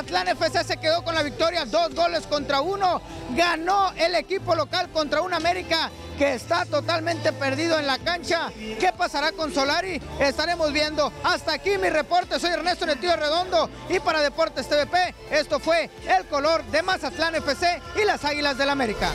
[0.00, 3.02] Mazatlán FC se quedó con la victoria, dos goles contra uno.
[3.36, 8.50] Ganó el equipo local contra un América que está totalmente perdido en la cancha.
[8.56, 10.00] ¿Qué pasará con Solari?
[10.18, 11.12] Estaremos viendo.
[11.22, 12.40] Hasta aquí mi reporte.
[12.40, 17.82] Soy Ernesto Netío Redondo y para Deportes TVP, esto fue el color de Mazatlán FC
[18.00, 19.10] y las Águilas del América.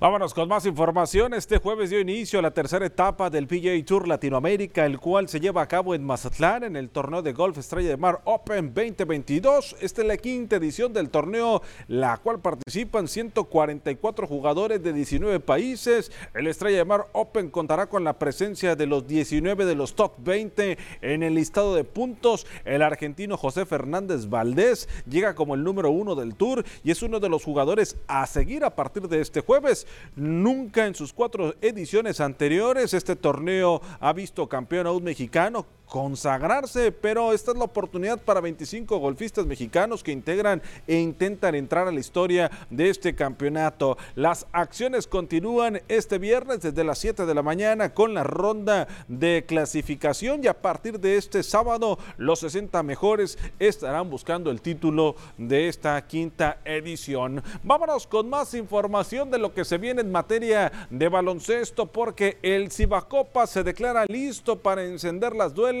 [0.00, 1.34] Vámonos con más información.
[1.34, 5.40] Este jueves dio inicio a la tercera etapa del PGA Tour Latinoamérica, el cual se
[5.40, 9.74] lleva a cabo en Mazatlán en el torneo de golf Estrella de Mar Open 2022.
[9.80, 16.12] Esta es la quinta edición del torneo, la cual participan 144 jugadores de 19 países.
[16.32, 20.12] El Estrella de Mar Open contará con la presencia de los 19 de los top
[20.18, 22.46] 20 en el listado de puntos.
[22.64, 27.18] El argentino José Fernández Valdés llega como el número uno del Tour y es uno
[27.18, 29.87] de los jugadores a seguir a partir de este jueves.
[30.16, 36.92] Nunca en sus cuatro ediciones anteriores este torneo ha visto campeón a un mexicano consagrarse,
[36.92, 41.92] pero esta es la oportunidad para 25 golfistas mexicanos que integran e intentan entrar a
[41.92, 43.96] la historia de este campeonato.
[44.14, 49.44] Las acciones continúan este viernes desde las 7 de la mañana con la ronda de
[49.46, 55.68] clasificación y a partir de este sábado los 60 mejores estarán buscando el título de
[55.68, 57.42] esta quinta edición.
[57.62, 62.70] Vámonos con más información de lo que se viene en materia de baloncesto porque el
[62.70, 65.77] Cibacopa se declara listo para encender las duelas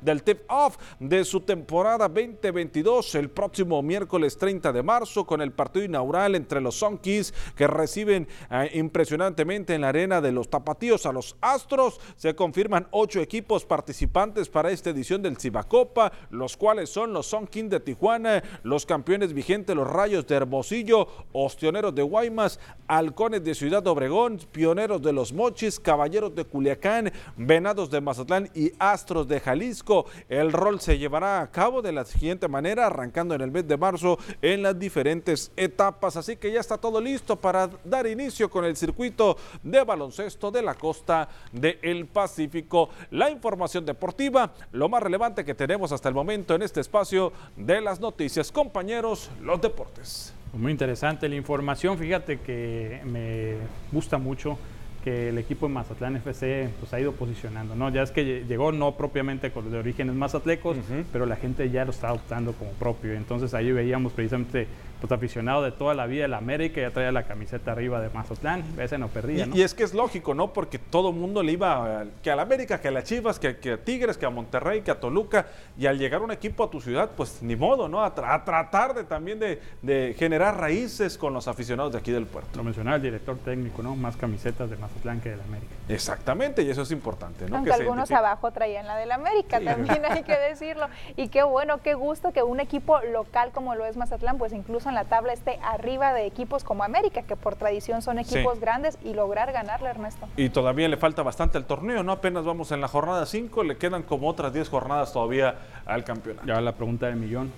[0.00, 5.84] del tip-off de su temporada 2022 el próximo miércoles 30 de marzo con el partido
[5.84, 11.12] inaugural entre los Sonkis que reciben eh, impresionantemente en la arena de los Tapatíos a
[11.12, 12.00] los Astros.
[12.16, 17.70] Se confirman ocho equipos participantes para esta edición del Cibacopa, los cuales son los Sonkins
[17.70, 23.86] de Tijuana, los campeones vigentes, los Rayos de Hermosillo, Ostioneros de Guaymas, Halcones de Ciudad
[23.86, 30.06] Obregón, Pioneros de los Mochis, Caballeros de Culiacán, Venados de Mazatlán y Astros de Jalisco.
[30.28, 33.76] El rol se llevará a cabo de la siguiente manera, arrancando en el mes de
[33.76, 36.16] marzo en las diferentes etapas.
[36.16, 40.62] Así que ya está todo listo para dar inicio con el circuito de baloncesto de
[40.62, 42.90] la costa del Pacífico.
[43.10, 47.80] La información deportiva, lo más relevante que tenemos hasta el momento en este espacio de
[47.80, 48.52] las noticias.
[48.52, 50.34] Compañeros, los deportes.
[50.52, 51.96] Muy interesante la información.
[51.96, 53.56] Fíjate que me
[53.92, 54.58] gusta mucho
[55.02, 57.90] que el equipo de Mazatlán FC pues, ha ido posicionando, ¿no?
[57.90, 60.76] Ya es que llegó no propiamente con de orígenes mazatlecos,
[61.12, 63.14] pero la gente ya lo está adoptando como propio.
[63.14, 64.66] Entonces ahí veíamos precisamente
[65.00, 68.62] pues aficionado de toda la vida del América, ya traía la camiseta arriba de Mazatlán,
[68.78, 70.52] ese no perdía, y, es que es lógico, ¿no?
[70.52, 73.48] Porque todo el mundo le iba que a la América, que a las Chivas, que,
[73.48, 75.46] a Tigres, que a Monterrey, que a Toluca,
[75.78, 78.04] y al llegar un equipo a tu ciudad, pues ni modo, ¿no?
[78.04, 82.50] A, tratar de también de, generar raíces con los aficionados de aquí del puerto.
[82.56, 83.96] Lo mencionaba el director técnico, ¿no?
[83.96, 85.72] Más camisetas de Mazatlán que del América.
[85.88, 87.56] Exactamente, y eso es importante, ¿no?
[87.56, 90.88] Aunque algunos abajo traían la del América, también hay que decirlo.
[91.16, 94.89] Y qué bueno, qué gusto que un equipo local como lo es Mazatlán, pues incluso
[94.90, 98.98] en la tabla esté arriba de equipos como América, que por tradición son equipos grandes,
[99.02, 100.28] y lograr ganarle, Ernesto.
[100.36, 102.12] Y todavía le falta bastante el torneo, ¿no?
[102.12, 105.54] Apenas vamos en la jornada 5, le quedan como otras 10 jornadas todavía
[105.86, 106.46] al campeonato.
[106.46, 107.50] Ya la pregunta del millón,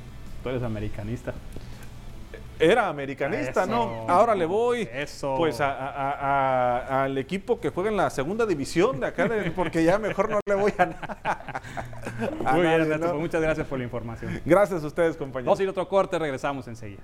[0.42, 1.34] tú eres americanista
[2.58, 4.06] era americanista, ¿no?
[4.08, 4.88] Ahora le voy
[5.36, 10.38] pues al equipo que juega en la segunda división de acá, porque ya mejor no
[10.46, 11.62] le voy a nada.
[12.52, 14.40] Muy bien, pues muchas gracias por la información.
[14.44, 15.46] Gracias a ustedes, compañeros.
[15.46, 17.02] Vamos a ir otro corte, regresamos enseguida.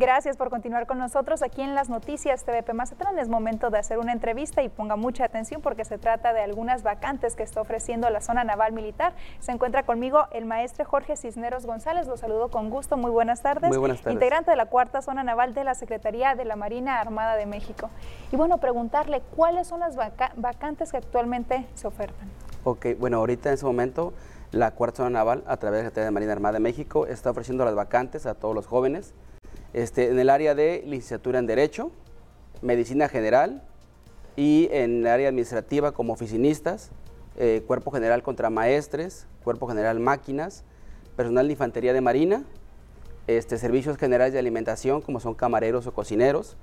[0.00, 3.18] Gracias por continuar con nosotros aquí en las noticias TVP Mazatlán.
[3.18, 6.82] Es momento de hacer una entrevista y ponga mucha atención porque se trata de algunas
[6.82, 9.12] vacantes que está ofreciendo la zona naval militar.
[9.40, 12.06] Se encuentra conmigo el maestre Jorge Cisneros González.
[12.06, 12.96] Lo saludo con gusto.
[12.96, 13.68] Muy buenas tardes.
[13.68, 14.14] Muy buenas tardes.
[14.14, 17.90] Integrante de la cuarta zona naval de la Secretaría de la Marina Armada de México.
[18.32, 22.26] Y bueno, preguntarle cuáles son las vacantes que actualmente se ofertan.
[22.64, 24.14] Ok, bueno, ahorita en ese momento
[24.50, 27.32] la Cuarta Zona Naval, a través de la Secretaría de Marina Armada de México, está
[27.32, 29.12] ofreciendo las vacantes a todos los jóvenes
[29.72, 31.90] este, en el área de licenciatura en Derecho,
[32.62, 33.62] Medicina General
[34.36, 36.90] y en el área administrativa como oficinistas,
[37.36, 40.64] eh, Cuerpo General contra Maestres, Cuerpo General Máquinas,
[41.16, 42.44] personal de Infantería de Marina,
[43.26, 46.56] este, servicios generales de alimentación como son camareros o cocineros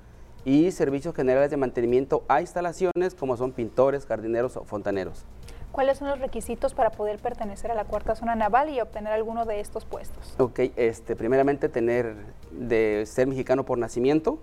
[0.43, 5.25] y servicios generales de mantenimiento a instalaciones como son pintores, jardineros o fontaneros.
[5.71, 9.45] ¿Cuáles son los requisitos para poder pertenecer a la cuarta zona naval y obtener alguno
[9.45, 10.33] de estos puestos?
[10.39, 12.15] Ok, este, primeramente tener
[12.57, 14.39] de ser mexicano por nacimiento,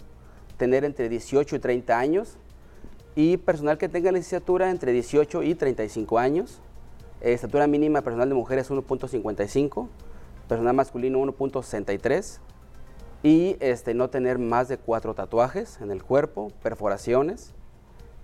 [0.56, 2.38] tener entre 18 y 30 años
[3.14, 6.60] y personal que tenga licenciatura entre 18 y 35 años.
[7.20, 9.88] Estatura mínima personal de mujeres 1.55,
[10.48, 12.38] personal masculino 1.63
[13.22, 17.54] y este, no tener más de cuatro tatuajes en el cuerpo, perforaciones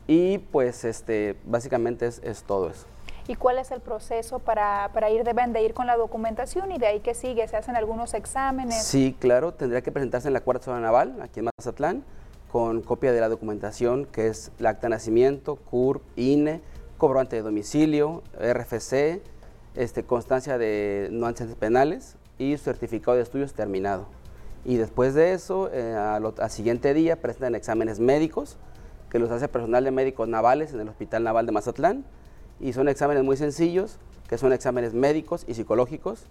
[0.06, 2.86] y pues este, básicamente es, es todo eso.
[3.28, 5.24] ¿Y cuál es el proceso para, para, ir?
[5.24, 8.82] Deben de ir con la documentación y de ahí que sigue, se hacen algunos exámenes.
[8.82, 12.04] Sí, claro, tendría que presentarse en la Cuarta Zona Naval, aquí en Mazatlán,
[12.50, 16.60] con copia de la documentación que es el acta de nacimiento, CURP, INE,
[16.98, 19.22] cobrante de domicilio, RFC,
[19.76, 24.06] este, constancia de no antecedentes penales y certificado de estudios terminado.
[24.64, 28.58] Y después de eso, eh, al, al siguiente día presentan exámenes médicos
[29.08, 32.04] que los hace personal de médicos navales en el Hospital Naval de Mazatlán
[32.60, 36.26] y son exámenes muy sencillos, que son exámenes médicos y psicológicos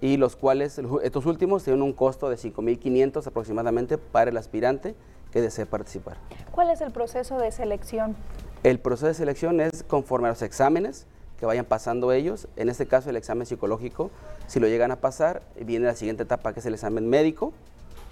[0.00, 4.94] y los cuales estos últimos tienen un costo de 5.500 aproximadamente para el aspirante
[5.32, 6.16] que desee participar.
[6.52, 8.16] ¿Cuál es el proceso de selección?
[8.62, 11.06] El proceso de selección es conforme a los exámenes
[11.38, 12.48] que vayan pasando ellos.
[12.56, 14.10] En este caso el examen psicológico,
[14.46, 17.52] si lo llegan a pasar, viene la siguiente etapa que es el examen médico.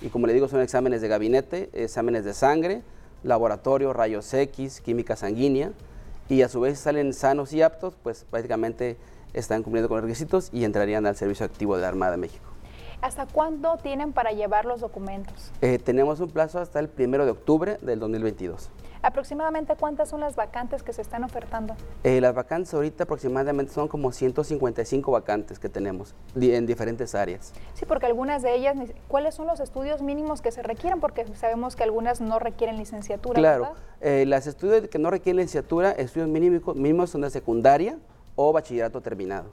[0.01, 2.83] Y como le digo, son exámenes de gabinete, exámenes de sangre,
[3.23, 5.73] laboratorio, rayos X, química sanguínea.
[6.33, 8.97] Y a su vez salen sanos y aptos, pues prácticamente
[9.35, 12.47] están cumpliendo con los requisitos y entrarían al servicio activo de la Armada de México.
[13.03, 15.53] ¿Hasta cuándo tienen para llevar los documentos?
[15.61, 18.71] Eh, tenemos un plazo hasta el primero de octubre del 2022.
[19.03, 21.75] ¿Aproximadamente cuántas son las vacantes que se están ofertando?
[22.05, 27.53] Eh, las vacantes ahorita aproximadamente son como 155 vacantes que tenemos en diferentes áreas.
[27.75, 28.77] Sí, porque algunas de ellas,
[29.09, 31.01] ¿cuáles son los estudios mínimos que se requieren?
[31.01, 33.35] Porque sabemos que algunas no requieren licenciatura.
[33.35, 37.99] Claro, eh, las estudios que no requieren licenciatura, estudios mínimos, mínimos son de secundaria
[38.37, 39.51] o bachillerato terminado.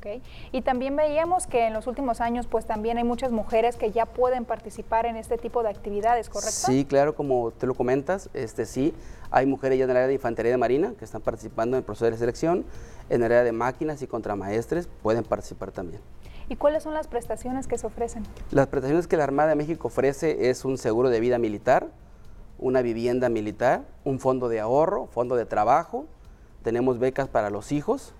[0.00, 0.22] Okay.
[0.50, 4.06] Y también veíamos que en los últimos años pues también hay muchas mujeres que ya
[4.06, 6.52] pueden participar en este tipo de actividades, ¿correcto?
[6.52, 8.94] Sí, claro, como te lo comentas, este sí,
[9.30, 11.84] hay mujeres ya en el área de infantería de marina que están participando en el
[11.84, 12.64] proceso de selección,
[13.10, 16.00] en el área de máquinas y contramaestres pueden participar también.
[16.48, 18.22] ¿Y cuáles son las prestaciones que se ofrecen?
[18.52, 21.88] Las prestaciones que la Armada de México ofrece es un seguro de vida militar,
[22.58, 26.06] una vivienda militar, un fondo de ahorro, fondo de trabajo,
[26.62, 28.14] tenemos becas para los hijos,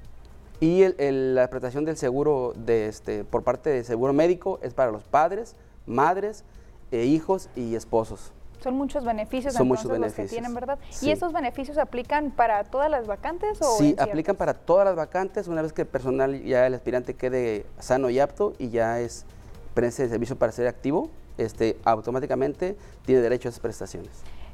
[0.60, 4.74] y el, el, la prestación del seguro de este, por parte del seguro médico es
[4.74, 6.44] para los padres, madres,
[6.92, 8.32] eh, hijos y esposos.
[8.62, 10.28] Son muchos beneficios Son entonces muchos los beneficios.
[10.28, 10.78] que tienen, ¿verdad?
[10.90, 11.06] Sí.
[11.08, 15.48] ¿Y esos beneficios aplican para todas las vacantes o Sí, aplican para todas las vacantes
[15.48, 19.24] una vez que el personal, ya el aspirante quede sano y apto y ya es
[19.72, 24.10] presta de servicio para ser activo, este, automáticamente tiene derecho a esas prestaciones.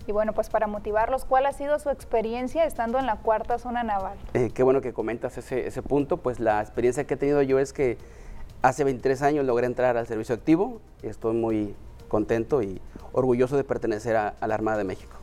[0.07, 3.83] Y bueno, pues para motivarlos, ¿cuál ha sido su experiencia estando en la cuarta zona
[3.83, 4.17] naval?
[4.35, 7.73] Eh, qué bueno que comentas ese, punto, pues la experiencia que he tenido yo es
[7.73, 7.99] que
[8.63, 11.75] hace 23 años logré entrar al servicio activo, estoy muy
[12.09, 12.81] contento y
[13.13, 15.16] orgulloso de pertenecer a la Armada de México.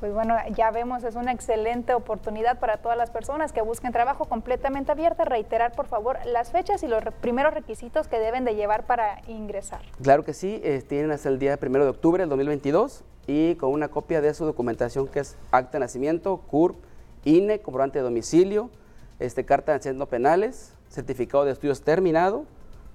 [0.00, 4.24] Pues bueno, ya vemos, es una excelente oportunidad para todas las personas que busquen trabajo
[4.24, 5.26] completamente abierta.
[5.26, 9.82] Reiterar, por favor, las fechas y los primeros requisitos que deben de llevar para ingresar.
[10.02, 13.72] Claro que sí, eh, tienen hasta el día 1 de octubre del 2022 y con
[13.72, 16.76] una copia de su documentación que es acta de nacimiento, CURP,
[17.24, 18.70] INE, comprobante de domicilio,
[19.18, 22.46] este, carta de no penales, certificado de estudios terminado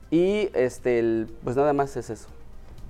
[0.09, 2.34] y este, pues nada más es eso.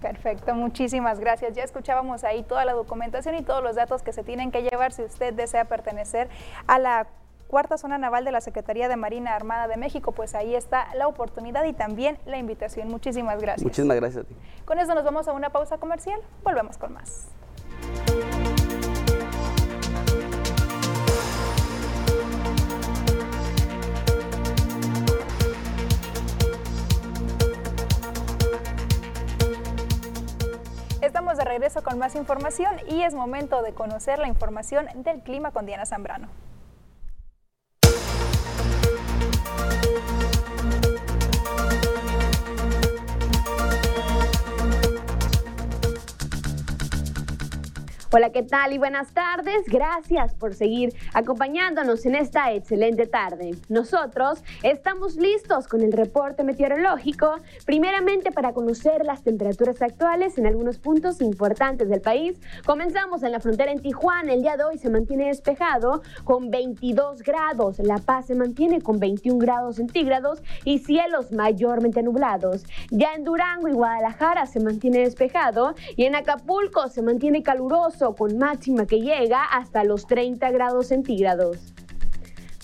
[0.06, 1.56] Perfecto, muchísimas gracias.
[1.56, 4.91] Ya escuchábamos ahí toda la documentación y todos los datos que se tienen que llevar
[4.91, 6.30] si usted desea pertenecer
[6.68, 7.08] a la
[7.48, 11.08] cuarta zona naval de la Secretaría de Marina Armada de México, pues ahí está la
[11.08, 12.88] oportunidad y también la invitación.
[12.88, 13.63] Muchísimas gracias.
[13.63, 14.36] Muchísimas gracias a ti.
[14.65, 16.22] Con eso nos vamos a una pausa comercial.
[16.44, 17.28] Volvemos con más.
[31.06, 35.52] Estamos de regreso con más información y es momento de conocer la información del clima
[35.52, 36.30] con Diana Zambrano.
[48.12, 49.65] Hola, ¿qué tal y buenas tardes?
[49.65, 53.56] Gracias por seguir acompañándonos en esta excelente tarde.
[53.68, 57.36] Nosotros estamos listos con el reporte meteorológico,
[57.66, 62.39] primeramente para conocer las temperaturas actuales en algunos puntos importantes del país.
[62.64, 67.24] Comenzamos en la frontera en Tijuana, el día de hoy se mantiene despejado con 22
[67.24, 72.66] grados, La Paz se mantiene con 21 grados centígrados y cielos mayormente nublados.
[72.91, 78.38] Ya en Durango y Guadalajara se mantiene despejado y en Acapulco se mantiene caluroso con
[78.38, 81.74] máxima que llega hasta los 30 grados centígrados.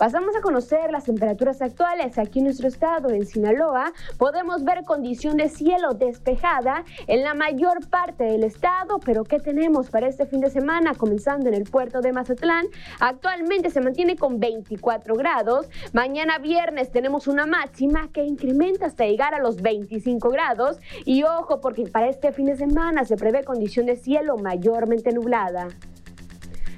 [0.02, 3.94] Pasamos a conocer las temperaturas actuales aquí en nuestro estado, en Sinaloa.
[4.18, 9.92] Podemos ver condición de cielo despejada en la mayor parte del estado, pero ¿qué tenemos
[9.92, 10.96] para este fin de semana?
[10.96, 12.66] Comenzando en el puerto de Mazatlán,
[13.00, 15.70] actualmente se mantiene con 24 grados.
[15.94, 20.80] Mañana viernes tenemos una máxima que incrementa hasta llegar a los 25 grados.
[21.06, 25.68] Y ojo, porque para este fin de semana se prevé condición de cielo mayormente nublada.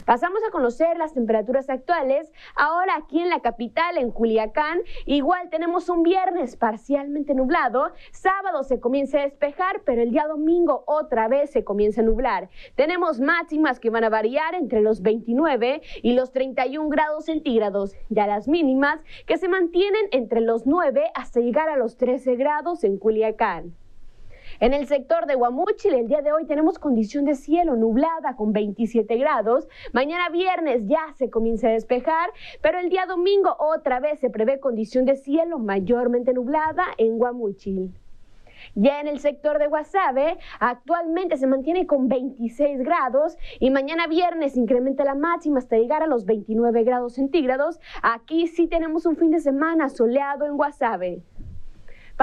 [0.06, 2.32] Pasamos a conocer las temperaturas actuales.
[2.56, 7.92] Ahora aquí en la capital, en Culiacán, igual tenemos un viernes parcialmente nublado.
[8.12, 12.50] Sábado se comienza a despejar, pero el día domingo otra vez se comienza a nublar.
[12.76, 17.96] Tenemos máximas que van a variar entre los 29 y los 31 grados centígrados.
[18.10, 22.84] Ya las mínimas que se mantienen entre los 9 hasta llegar a los 13 grados
[22.84, 23.76] en Culiacán.
[24.60, 28.54] En el sector de Guamúchil, el día de hoy tenemos condición de cielo nublada con
[28.54, 29.68] 27 grados.
[29.94, 32.30] Mañana viernes ya se comienza a despejar,
[32.62, 37.94] pero el día domingo otra vez se prevé condición de cielo mayormente nublada en Guamúchil.
[38.76, 44.56] Ya en el sector de Guasave, actualmente se mantiene con 26 grados y mañana viernes
[44.56, 47.80] incrementa la máxima hasta llegar a los 29 grados centígrados.
[48.02, 51.24] Aquí sí tenemos un fin de semana soleado en Guasave.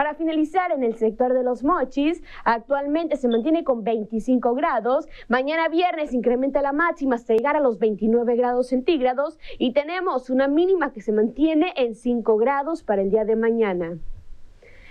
[0.01, 5.07] Para finalizar, en el sector de los mochis, actualmente se mantiene con 25 grados.
[5.29, 10.49] Mañana viernes incrementa la máxima hasta llegar a los 29 grados centígrados y tenemos una
[10.49, 13.99] mínima que se mantiene en 5 grados para el día de mañana.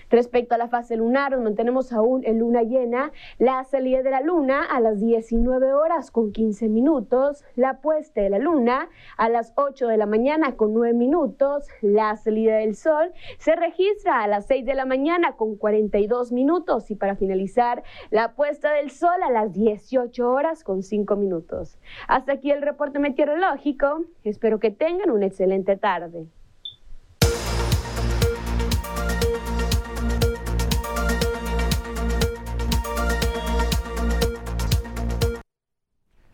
[0.09, 3.11] Respecto a la fase lunar, nos mantenemos aún en luna llena.
[3.37, 7.45] La salida de la luna a las 19 horas con 15 minutos.
[7.55, 11.67] La puesta de la luna a las 8 de la mañana con 9 minutos.
[11.81, 16.89] La salida del sol se registra a las 6 de la mañana con 42 minutos.
[16.89, 21.77] Y para finalizar, la puesta del sol a las 18 horas con 5 minutos.
[22.07, 24.05] Hasta aquí el reporte meteorológico.
[24.23, 26.27] Espero que tengan una excelente tarde.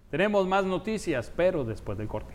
[0.09, 2.33] Tenemos más noticias, pero después del corte.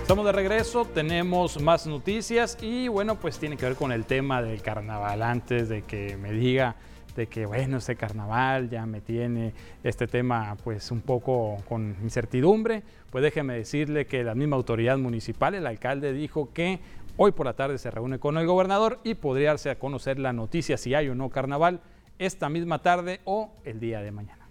[0.00, 4.40] Estamos de regreso, tenemos más noticias y bueno, pues tiene que ver con el tema
[4.40, 5.20] del carnaval.
[5.20, 6.76] Antes de que me diga
[7.16, 12.82] de que bueno, este carnaval ya me tiene este tema pues un poco con incertidumbre,
[13.10, 16.78] pues déjeme decirle que la misma autoridad municipal, el alcalde dijo que
[17.16, 20.34] hoy por la tarde se reúne con el gobernador y podría darse a conocer la
[20.34, 21.80] noticia si hay o no carnaval
[22.18, 24.46] esta misma tarde o el día de mañana.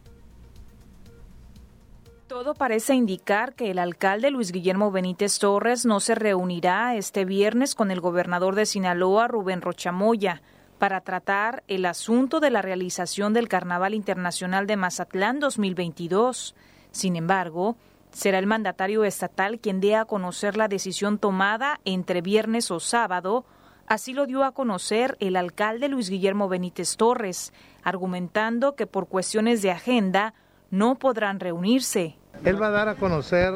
[2.27, 7.75] Todo parece indicar que el alcalde Luis Guillermo Benítez Torres no se reunirá este viernes
[7.75, 10.41] con el gobernador de Sinaloa, Rubén Rochamoya
[10.77, 16.55] para tratar el asunto de la realización del Carnaval Internacional de Mazatlán 2022.
[16.91, 17.77] Sin embargo,
[18.11, 23.45] será el mandatario estatal quien dé a conocer la decisión tomada entre viernes o sábado.
[23.87, 27.53] Así lo dio a conocer el alcalde Luis Guillermo Benítez Torres,
[27.83, 30.33] argumentando que por cuestiones de agenda
[30.71, 32.17] no podrán reunirse.
[32.43, 33.53] Él va a dar a conocer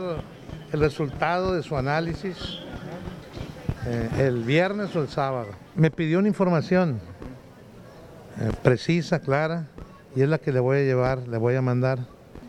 [0.72, 2.60] el resultado de su análisis
[3.86, 5.50] eh, el viernes o el sábado.
[5.80, 7.00] Me pidió una información
[8.38, 9.68] eh, precisa, clara,
[10.14, 12.00] y es la que le voy a llevar, le voy a mandar,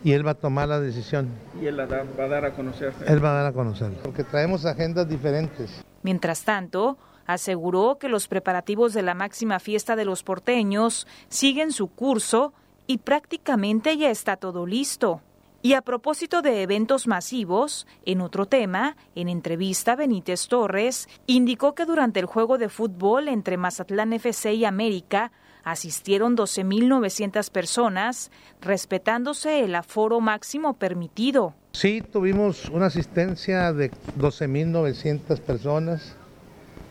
[0.03, 1.29] y él va a tomar la decisión.
[1.61, 2.93] ¿Y él la va a dar a conocer?
[3.07, 5.81] Él va a dar a conocer, porque traemos agendas diferentes.
[6.03, 11.87] Mientras tanto, aseguró que los preparativos de la máxima fiesta de los porteños siguen su
[11.87, 12.51] curso
[12.85, 15.21] y prácticamente ya está todo listo.
[15.63, 21.85] Y a propósito de eventos masivos, en otro tema, en entrevista Benítez Torres indicó que
[21.85, 25.31] durante el juego de fútbol entre Mazatlán FC y América
[25.63, 31.53] asistieron 12.900 personas, respetándose el aforo máximo permitido.
[31.73, 36.15] Sí, tuvimos una asistencia de 12.900 personas,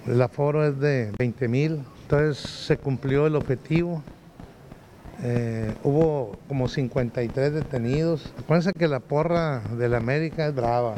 [0.06, 4.04] el aforo es de 20.000, entonces se cumplió el objetivo.
[5.22, 8.32] Eh, hubo como 53 detenidos.
[8.38, 10.94] Acuérdense que la porra de la América es brava.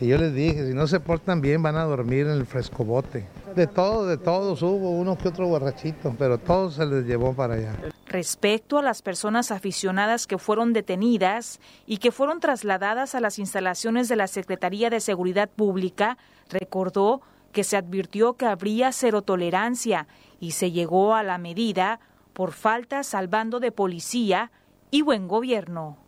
[0.00, 3.26] Y yo les dije, si no se portan bien van a dormir en el frescobote.
[3.54, 7.54] De todo, de todos hubo uno que otro borrachito, pero todos se les llevó para
[7.54, 7.72] allá.
[8.06, 14.08] Respecto a las personas aficionadas que fueron detenidas y que fueron trasladadas a las instalaciones
[14.08, 16.18] de la Secretaría de Seguridad Pública,
[16.50, 17.20] recordó
[17.52, 20.08] que se advirtió que habría cero tolerancia
[20.40, 22.00] y se llegó a la medida
[22.34, 24.50] por faltas al bando de policía
[24.90, 26.04] y buen gobierno.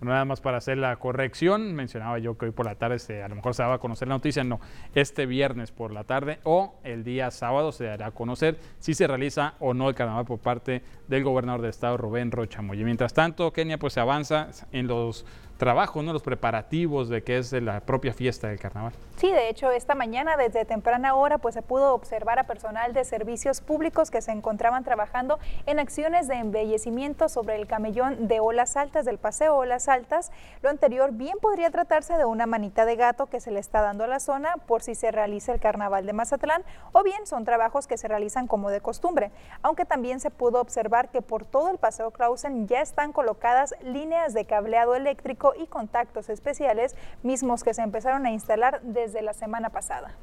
[0.00, 3.28] Nada más para hacer la corrección, mencionaba yo que hoy por la tarde se, a
[3.28, 4.60] lo mejor se daba a conocer la noticia, no,
[4.96, 9.06] este viernes por la tarde o el día sábado se dará a conocer si se
[9.06, 12.82] realiza o no el carnaval por parte del gobernador del estado Rubén Rochamoy.
[12.82, 15.24] Mientras tanto, Kenia pues se avanza en los
[15.62, 16.12] trabajo, ¿no?
[16.12, 18.92] los preparativos de que es la propia fiesta del carnaval.
[19.16, 23.04] Sí, de hecho, esta mañana desde temprana hora pues se pudo observar a personal de
[23.04, 28.76] servicios públicos que se encontraban trabajando en acciones de embellecimiento sobre el camellón de Olas
[28.76, 30.32] Altas, del paseo Olas Altas.
[30.62, 34.02] Lo anterior bien podría tratarse de una manita de gato que se le está dando
[34.02, 37.86] a la zona por si se realiza el carnaval de Mazatlán o bien son trabajos
[37.86, 39.30] que se realizan como de costumbre,
[39.62, 44.34] aunque también se pudo observar que por todo el paseo Clausen ya están colocadas líneas
[44.34, 49.70] de cableado eléctrico y contactos especiales, mismos que se empezaron a instalar desde la semana
[49.70, 50.14] pasada.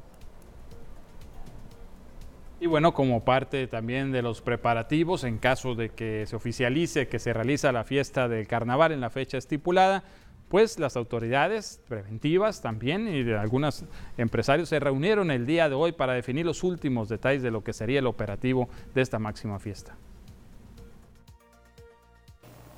[2.60, 7.18] Y bueno, como parte también de los preparativos, en caso de que se oficialice que
[7.18, 10.04] se realiza la fiesta del carnaval en la fecha estipulada,
[10.50, 13.84] pues las autoridades preventivas también y de algunos
[14.18, 17.72] empresarios se reunieron el día de hoy para definir los últimos detalles de lo que
[17.72, 19.96] sería el operativo de esta máxima fiesta.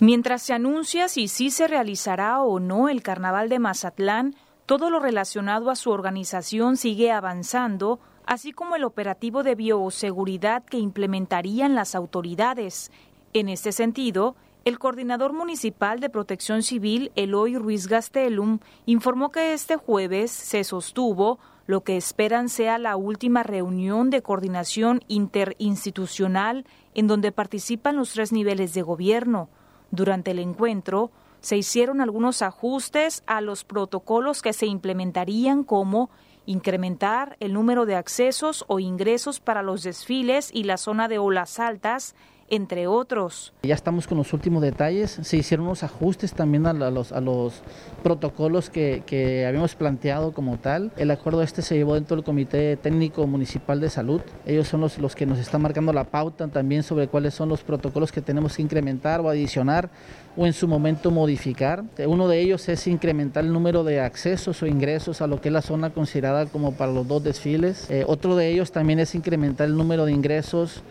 [0.03, 4.35] Mientras se anuncia si sí se realizará o no el Carnaval de Mazatlán,
[4.67, 10.79] todo lo relacionado a su organización sigue avanzando, así como el operativo de bioseguridad que
[10.79, 12.91] implementarían las autoridades.
[13.33, 14.35] En este sentido,
[14.65, 21.39] el coordinador municipal de protección civil, Eloy Ruiz Gastelum, informó que este jueves se sostuvo
[21.67, 28.33] lo que esperan sea la última reunión de coordinación interinstitucional en donde participan los tres
[28.33, 29.49] niveles de gobierno.
[29.93, 36.11] Durante el encuentro se hicieron algunos ajustes a los protocolos que se implementarían como
[36.47, 41.61] incrementar el número de accesos o ingresos para los desfiles y la zona de olas
[41.61, 42.17] altas,
[42.53, 43.55] entre otros.
[43.63, 47.63] Ya estamos con los últimos detalles, se hicieron unos ajustes también a los, a los
[48.03, 50.93] protocolos que, que, habíamos planteado como tal.
[50.99, 54.21] El acuerdo este se llevó dentro del Comité Técnico Municipal de Salud.
[54.45, 57.63] Ellos son los, los que nos están marcando la pauta también sobre cuáles son los
[57.63, 59.89] protocolos que tenemos que incrementar o adicionar
[60.37, 61.85] o en su momento modificar.
[62.07, 65.53] Uno de ellos es incrementar el número de accesos o ingresos a lo que es
[65.55, 67.91] la zona considerada como para los dos desfiles.
[67.91, 70.83] Eh, otro de ellos también es incrementar el número de ingresos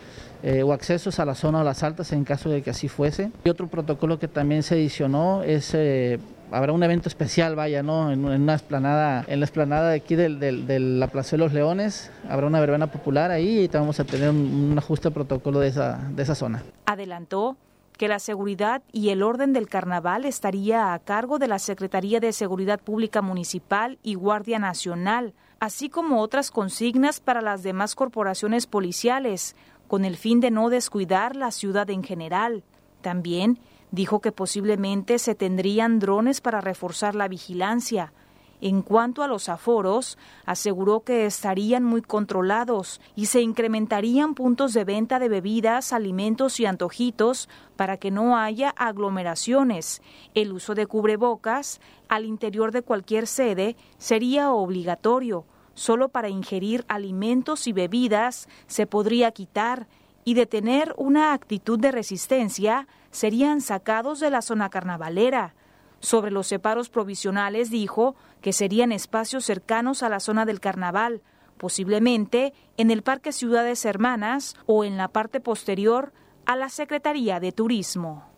[0.43, 3.31] eh, o accesos a la zona de las altas en caso de que así fuese.
[3.43, 6.19] Y otro protocolo que también se adicionó es eh,
[6.51, 8.11] habrá un evento especial, vaya, ¿no?
[8.11, 12.47] En, una esplanada, en la esplanada de aquí de la Plaza de los Leones, habrá
[12.47, 16.23] una verbena popular ahí y vamos a tener un, un ajuste protocolo de esa, de
[16.23, 16.63] esa zona.
[16.85, 17.57] Adelantó
[17.97, 22.33] que la seguridad y el orden del carnaval estaría a cargo de la Secretaría de
[22.33, 29.55] Seguridad Pública Municipal y Guardia Nacional, así como otras consignas para las demás corporaciones policiales,
[29.91, 32.63] con el fin de no descuidar la ciudad en general.
[33.01, 33.59] También
[33.91, 38.13] dijo que posiblemente se tendrían drones para reforzar la vigilancia.
[38.61, 44.85] En cuanto a los aforos, aseguró que estarían muy controlados y se incrementarían puntos de
[44.85, 50.01] venta de bebidas, alimentos y antojitos para que no haya aglomeraciones.
[50.33, 55.43] El uso de cubrebocas al interior de cualquier sede sería obligatorio.
[55.73, 59.87] Solo para ingerir alimentos y bebidas se podría quitar
[60.23, 65.55] y de tener una actitud de resistencia serían sacados de la zona carnavalera.
[65.99, 71.21] Sobre los separos provisionales dijo que serían espacios cercanos a la zona del carnaval,
[71.57, 76.11] posiblemente en el Parque Ciudades Hermanas o en la parte posterior
[76.45, 78.30] a la Secretaría de Turismo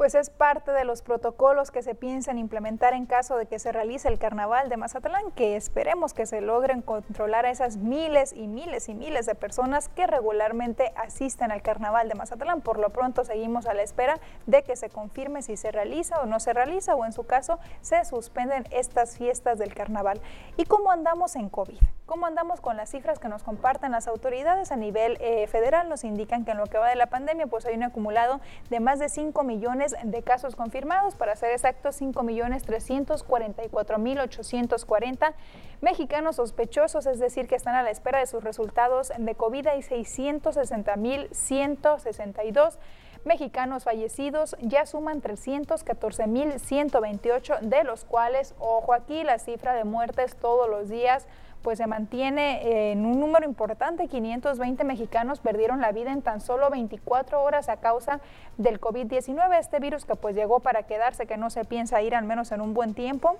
[0.00, 3.70] pues es parte de los protocolos que se piensan implementar en caso de que se
[3.70, 8.48] realice el carnaval de Mazatlán, que esperemos que se logren controlar a esas miles y
[8.48, 12.62] miles y miles de personas que regularmente asisten al carnaval de Mazatlán.
[12.62, 16.24] Por lo pronto seguimos a la espera de que se confirme si se realiza o
[16.24, 20.18] no se realiza o en su caso se suspenden estas fiestas del carnaval.
[20.56, 21.78] ¿Y cómo andamos en COVID?
[22.10, 25.88] ¿Cómo andamos con las cifras que nos comparten las autoridades a nivel eh, federal?
[25.88, 28.80] Nos indican que en lo que va de la pandemia, pues hay un acumulado de
[28.80, 35.34] más de 5 millones de casos confirmados, para ser exactos, 5 millones 344 mil 840
[35.82, 39.68] mexicanos sospechosos, es decir, que están a la espera de sus resultados de COVID.
[39.78, 42.80] Y 660 mil 162
[43.24, 44.56] mexicanos fallecidos.
[44.60, 51.28] Ya suman 314.128, de los cuales, ojo aquí, la cifra de muertes todos los días
[51.62, 54.08] pues se mantiene en un número importante.
[54.08, 58.20] 520 mexicanos perdieron la vida en tan solo 24 horas a causa
[58.56, 62.24] del COVID-19, este virus que pues llegó para quedarse, que no se piensa ir al
[62.24, 63.36] menos en un buen tiempo.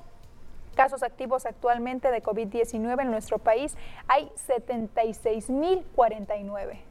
[0.75, 6.90] Casos activos actualmente de COVID-19 en nuestro país hay 76.049.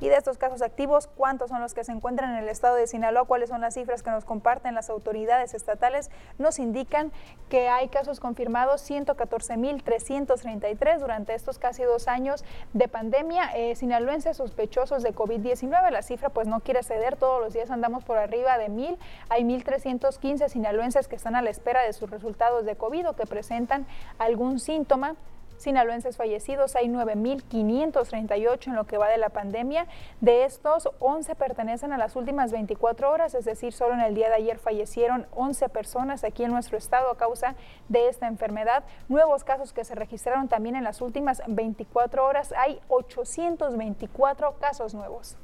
[0.00, 2.86] Y de estos casos activos, ¿cuántos son los que se encuentran en el estado de
[2.86, 3.24] Sinaloa?
[3.24, 6.10] ¿Cuáles son las cifras que nos comparten las autoridades estatales?
[6.38, 7.10] Nos indican
[7.48, 12.44] que hay casos confirmados 114.333 durante estos casi dos años
[12.74, 13.50] de pandemia.
[13.56, 18.04] Eh, sinaloenses sospechosos de COVID-19, la cifra pues no quiere ceder, todos los días andamos
[18.04, 18.96] por arriba de mil.
[19.28, 23.26] Hay 1.315 sinaloenses que están a la espera de sus resultados de COVID o que
[23.26, 23.84] presentan
[24.18, 25.16] algún síntoma
[25.58, 29.86] sinaloenses fallecidos, hay 9.538 en lo que va de la pandemia.
[30.20, 34.28] De estos, 11 pertenecen a las últimas 24 horas, es decir, solo en el día
[34.28, 37.54] de ayer fallecieron 11 personas aquí en nuestro estado a causa
[37.88, 38.84] de esta enfermedad.
[39.08, 45.36] Nuevos casos que se registraron también en las últimas 24 horas, hay 824 casos nuevos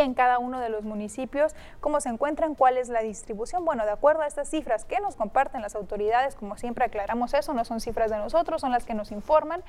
[0.00, 3.64] en cada uno de los municipios, cómo se encuentran, cuál es la distribución.
[3.64, 7.54] Bueno, de acuerdo a estas cifras que nos comparten las autoridades, como siempre aclaramos eso,
[7.54, 9.62] no son cifras de nosotros, son las que nos informan,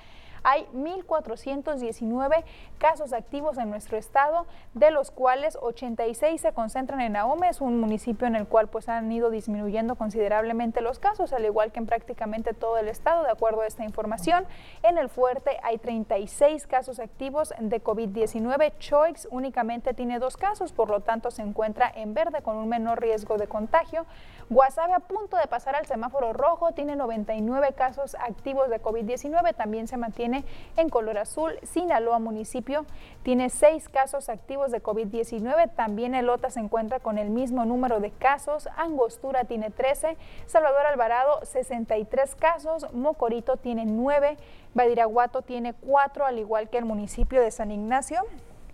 [0.43, 2.43] hay 1.419
[2.77, 8.27] casos activos en nuestro estado, de los cuales 86 se concentran en Ahome, un municipio
[8.27, 12.53] en el cual pues han ido disminuyendo considerablemente los casos, al igual que en prácticamente
[12.53, 14.45] todo el estado, de acuerdo a esta información.
[14.83, 20.89] En el Fuerte hay 36 casos activos de COVID-19, Choix únicamente tiene dos casos, por
[20.89, 24.05] lo tanto se encuentra en verde con un menor riesgo de contagio.
[24.49, 29.87] Guasave a punto de pasar al semáforo rojo, tiene 99 casos activos de COVID-19, también
[29.87, 30.45] se mantiene
[30.77, 31.59] en color azul.
[31.63, 32.85] Sinaloa municipio
[33.23, 38.11] tiene 6 casos activos de COVID-19, también Elota se encuentra con el mismo número de
[38.11, 44.37] casos, Angostura tiene 13, Salvador Alvarado 63 casos, Mocorito tiene 9,
[44.73, 48.21] Badiraguato tiene 4, al igual que el municipio de San Ignacio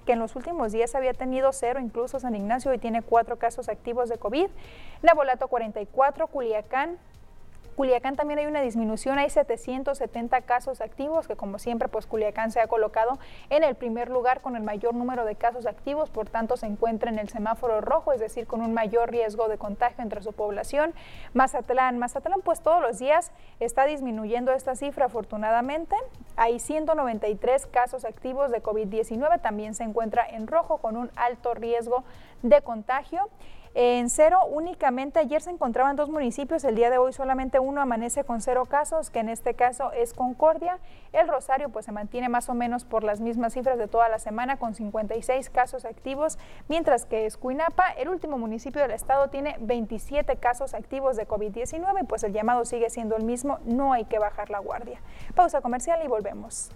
[0.06, 3.70] que en los últimos días había tenido cero, incluso San Ignacio, y tiene cuatro casos
[3.70, 4.48] activos de COVID.
[5.02, 6.98] Nabolato 44, Culiacán
[7.76, 12.60] Culiacán también hay una disminución, hay 770 casos activos, que como siempre, pues Culiacán se
[12.60, 13.20] ha colocado
[13.50, 17.10] en el primer lugar con el mayor número de casos activos, por tanto se encuentra
[17.10, 20.94] en el semáforo rojo, es decir, con un mayor riesgo de contagio entre su población.
[21.34, 25.96] Mazatlán, Mazatlán pues todos los días está disminuyendo esta cifra afortunadamente,
[26.36, 32.04] hay 193 casos activos de COVID-19, también se encuentra en rojo con un alto riesgo
[32.42, 33.30] de contagio.
[33.76, 38.24] En cero únicamente ayer se encontraban dos municipios, el día de hoy solamente uno amanece
[38.24, 40.78] con cero casos, que en este caso es Concordia.
[41.12, 44.20] El Rosario pues se mantiene más o menos por las mismas cifras de toda la
[44.20, 50.36] semana con 56 casos activos, mientras que Escuinapa, el último municipio del estado, tiene 27
[50.36, 54.52] casos activos de COVID-19 pues el llamado sigue siendo el mismo, no hay que bajar
[54.52, 55.02] la guardia.
[55.34, 56.70] Pausa comercial y volvemos.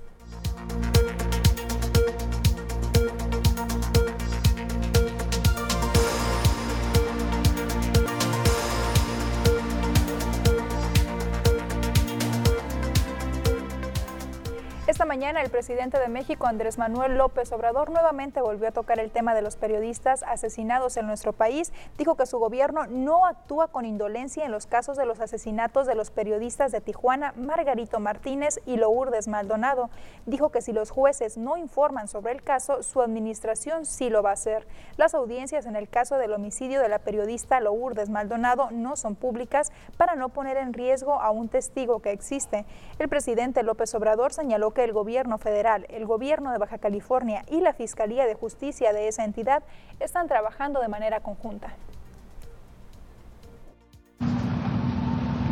[14.87, 19.11] Esta mañana el presidente de México, Andrés Manuel López Obrador, nuevamente volvió a tocar el
[19.11, 21.73] tema de los periodistas asesinados en nuestro país.
[21.97, 25.95] Dijo que su gobierno no actúa con indolencia en los casos de los asesinatos de
[25.95, 29.89] los periodistas de Tijuana, Margarito Martínez y Lourdes Maldonado.
[30.25, 34.29] Dijo que si los jueces no informan sobre el caso, su administración sí lo va
[34.29, 34.65] a hacer.
[34.95, 39.73] Las audiencias en el caso del homicidio de la periodista Lourdes Maldonado no son públicas
[39.97, 42.65] para no poner en riesgo a un testigo que existe.
[42.99, 47.73] El presidente López Obrador señaló el gobierno federal, el gobierno de Baja California y la
[47.73, 49.63] Fiscalía de Justicia de esa entidad
[49.99, 51.73] están trabajando de manera conjunta.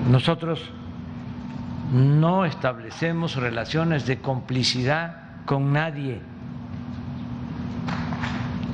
[0.10, 0.72] Nosotros
[1.92, 6.20] no establecemos relaciones de complicidad con nadie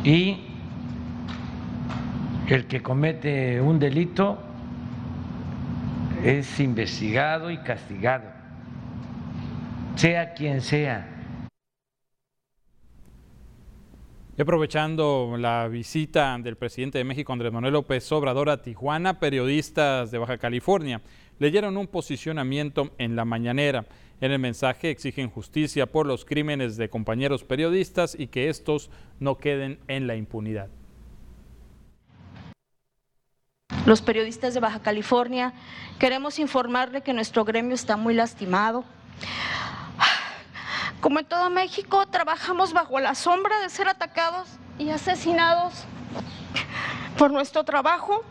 [0.03, 0.47] y
[2.47, 4.37] el que comete un delito
[6.23, 8.40] es investigado y castigado
[9.95, 11.07] sea quien sea.
[14.37, 20.09] Y aprovechando la visita del presidente de México, Andrés Manuel López Obrador, a Tijuana, periodistas
[20.09, 21.01] de Baja California
[21.37, 23.85] leyeron un posicionamiento en la mañanera.
[24.21, 29.37] En el mensaje exigen justicia por los crímenes de compañeros periodistas y que estos no
[29.37, 30.69] queden en la impunidad.
[33.87, 35.53] Los periodistas de Baja California
[35.97, 38.85] queremos informarle que nuestro gremio está muy lastimado.
[41.01, 44.47] Como en todo México, trabajamos bajo la sombra de ser atacados
[44.77, 45.73] y asesinados
[47.17, 48.23] por nuestro trabajo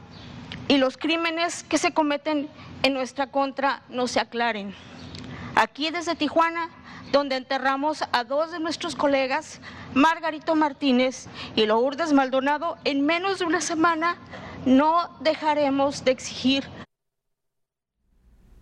[0.68, 2.48] y los crímenes que se cometen
[2.84, 4.72] en nuestra contra no se aclaren.
[5.56, 6.70] Aquí desde Tijuana,
[7.10, 9.60] donde enterramos a dos de nuestros colegas,
[9.92, 14.16] Margarito Martínez y Lourdes Maldonado, en menos de una semana,
[14.64, 16.68] no dejaremos de exigir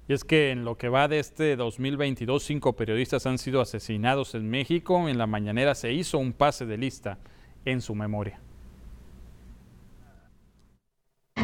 [0.09, 4.35] y es que en lo que va de este 2022, cinco periodistas han sido asesinados
[4.35, 5.07] en México.
[5.07, 7.19] En la mañanera se hizo un pase de lista
[7.67, 8.41] en su memoria.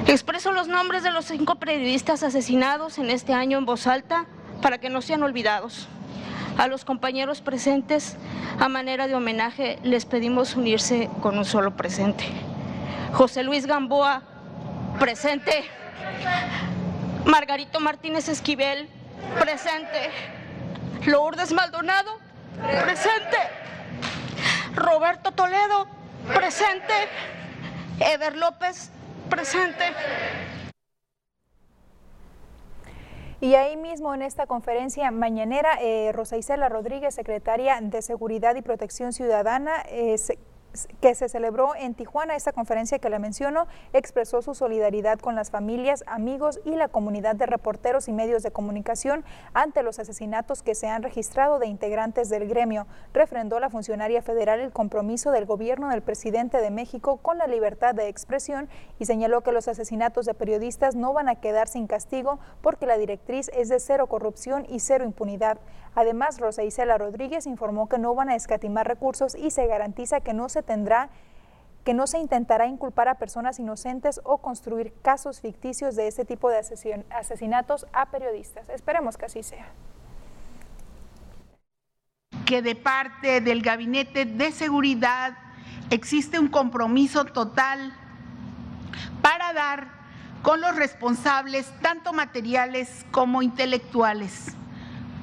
[0.07, 4.27] Expreso los nombres de los cinco periodistas asesinados en este año en voz alta
[4.63, 5.87] para que no sean olvidados.
[6.57, 8.17] A los compañeros presentes,
[8.59, 12.25] a manera de homenaje, les pedimos unirse con un solo presente.
[13.13, 14.23] José Luis Gamboa,
[14.99, 15.65] presente.
[17.25, 18.89] Margarito Martínez Esquivel,
[19.41, 20.11] presente.
[21.07, 22.19] Lourdes Maldonado,
[22.83, 23.39] presente.
[24.75, 25.87] Roberto Toledo,
[26.35, 26.93] presente.
[28.01, 28.91] Eder López,
[29.31, 29.85] presente.
[33.41, 38.63] Y ahí mismo en esta conferencia mañanera, eh, Rosa Isela Rodríguez, secretaria de Seguridad y
[38.63, 40.17] Protección Ciudadana, eh,
[41.01, 45.51] que se celebró en Tijuana, esta conferencia que le menciono, expresó su solidaridad con las
[45.51, 50.75] familias, amigos y la comunidad de reporteros y medios de comunicación ante los asesinatos que
[50.75, 52.87] se han registrado de integrantes del gremio.
[53.13, 57.95] Refrendó la funcionaria federal el compromiso del gobierno del presidente de México con la libertad
[57.95, 58.69] de expresión
[58.99, 62.99] y señaló que los asesinatos de periodistas no van a quedar sin castigo porque la
[62.99, 65.59] directriz es de cero corrupción y cero impunidad.
[65.95, 70.35] Además, Rosa Isela Rodríguez informó que no van a escatimar recursos y se garantiza que
[70.35, 71.11] no se tendrá
[71.85, 76.49] que no se intentará inculpar a personas inocentes o construir casos ficticios de este tipo
[76.49, 76.63] de
[77.11, 78.71] asesinatos a periodistas.
[78.71, 79.67] Esperemos que así sea.
[82.47, 85.37] Que de parte del Gabinete de Seguridad
[85.91, 87.93] existe un compromiso total
[89.21, 89.89] para dar
[90.43, 94.57] con los responsables, tanto materiales como intelectuales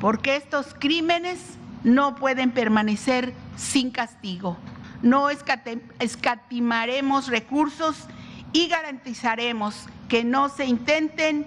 [0.02, 1.40] porque estos crímenes
[1.84, 4.58] no pueden permanecer sin castigo.
[5.04, 8.08] No escatimaremos recursos
[8.52, 11.46] y garantizaremos que no se intenten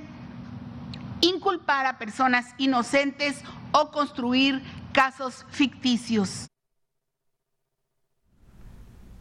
[1.20, 3.42] inculpar a personas inocentes
[3.72, 6.46] o construir casos ficticios.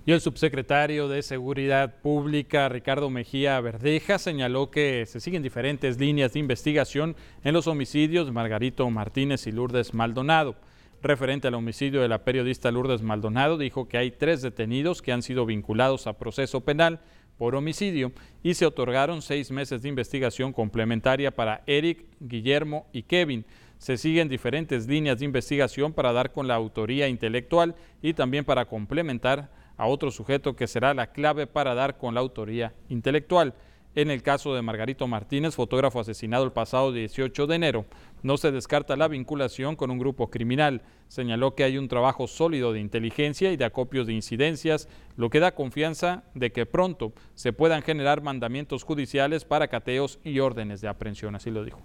[0.05, 6.33] Y el subsecretario de Seguridad Pública, Ricardo Mejía Verdeja, señaló que se siguen diferentes líneas
[6.33, 10.57] de investigación en los homicidios de Margarito Martínez y Lourdes Maldonado.
[11.01, 15.21] Referente al homicidio de la periodista Lourdes Maldonado, dijo que hay tres detenidos que han
[15.21, 16.99] sido vinculados a proceso penal
[17.37, 18.11] por homicidio
[18.43, 23.45] y se otorgaron seis meses de investigación complementaria para Eric, Guillermo y Kevin.
[23.77, 28.65] Se siguen diferentes líneas de investigación para dar con la autoría intelectual y también para
[28.65, 33.53] complementar a otro sujeto que será la clave para dar con la autoría intelectual.
[33.95, 37.85] En el caso de Margarito Martínez, fotógrafo asesinado el pasado 18 de enero,
[38.23, 40.81] no se descarta la vinculación con un grupo criminal.
[41.09, 45.39] Señaló que hay un trabajo sólido de inteligencia y de acopios de incidencias, lo que
[45.39, 50.87] da confianza de que pronto se puedan generar mandamientos judiciales para cateos y órdenes de
[50.87, 51.35] aprehensión.
[51.35, 51.79] Así lo dijo.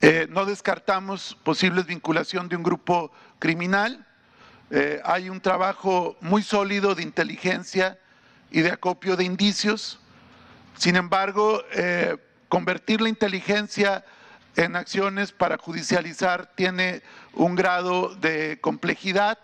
[0.00, 4.04] Eh, no descartamos posibles vinculación de un grupo criminal
[4.74, 7.98] eh, hay un trabajo muy sólido de inteligencia
[8.50, 10.00] y de acopio de indicios.
[10.78, 12.16] Sin embargo, eh,
[12.48, 14.02] convertir la inteligencia
[14.56, 17.02] en acciones para judicializar tiene
[17.34, 19.38] un grado de complejidad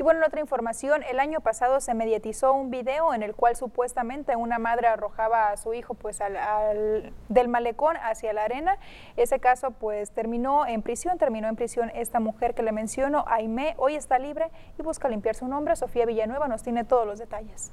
[0.00, 3.54] Y bueno, en otra información, el año pasado se mediatizó un video en el cual
[3.54, 8.78] supuestamente una madre arrojaba a su hijo pues al, del malecón hacia la arena.
[9.18, 13.74] Ese caso pues terminó en prisión, terminó en prisión esta mujer que le menciono, Aime,
[13.76, 15.76] hoy está libre y busca limpiar su nombre.
[15.76, 17.70] Sofía Villanueva nos tiene todos los detalles.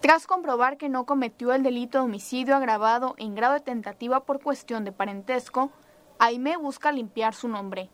[0.00, 4.42] Tras comprobar que no cometió el delito de homicidio agravado en grado de tentativa por
[4.42, 5.70] cuestión de parentesco,
[6.18, 7.88] Aime busca limpiar su nombre.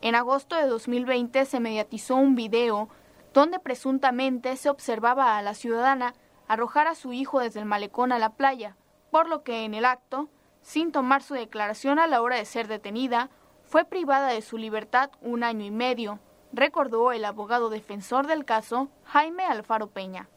[0.00, 2.88] En agosto de 2020 se mediatizó un video
[3.34, 6.14] donde presuntamente se observaba a la ciudadana
[6.46, 8.76] arrojar a su hijo desde el malecón a la playa,
[9.10, 10.28] por lo que en el acto,
[10.62, 13.28] sin tomar su declaración a la hora de ser detenida,
[13.64, 16.20] fue privada de su libertad un año y medio,
[16.52, 20.28] recordó el abogado defensor del caso, Jaime Alfaro Peña.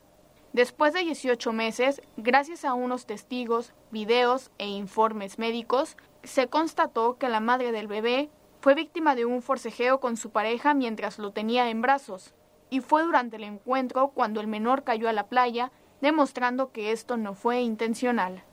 [0.54, 7.30] Después de 18 meses, gracias a unos testigos, videos e informes médicos, se constató que
[7.30, 8.30] la madre del bebé
[8.62, 12.36] fue víctima de un forcejeo con su pareja mientras lo tenía en brazos,
[12.70, 17.18] y fue durante el encuentro cuando el menor cayó a la playa, demostrando que esto
[17.18, 18.44] no fue intencional.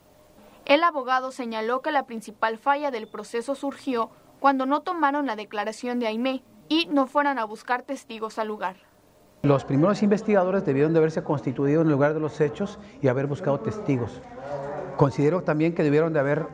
[0.65, 5.99] El abogado señaló que la principal falla del proceso surgió cuando no tomaron la declaración
[5.99, 8.77] de Aimé y no fueran a buscar testigos al lugar.
[9.43, 13.27] Los primeros investigadores debieron de haberse constituido en el lugar de los hechos y haber
[13.27, 14.21] buscado testigos.
[14.97, 16.47] Considero también que debieron de haber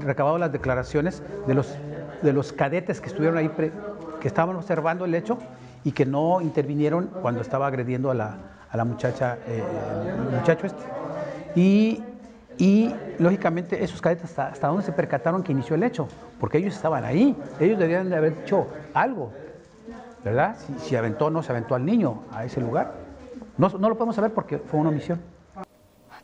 [0.00, 1.76] recabado las declaraciones de los,
[2.22, 3.50] de los cadetes que estuvieron ahí,
[4.20, 5.38] que estaban observando el hecho
[5.84, 8.36] y que no intervinieron cuando estaba agrediendo a la,
[8.70, 9.62] a la muchacha, eh,
[10.30, 10.82] el muchacho este.
[11.54, 12.02] Y,
[12.58, 16.08] y, lógicamente esos cadetes hasta, hasta dónde se percataron que inició el hecho,
[16.40, 19.32] porque ellos estaban ahí, ellos debían de haber hecho algo,
[20.24, 20.56] ¿verdad?
[20.78, 22.94] Si, aventó o no se aventó al niño a ese lugar.
[23.58, 25.20] No, no lo podemos saber porque fue una omisión.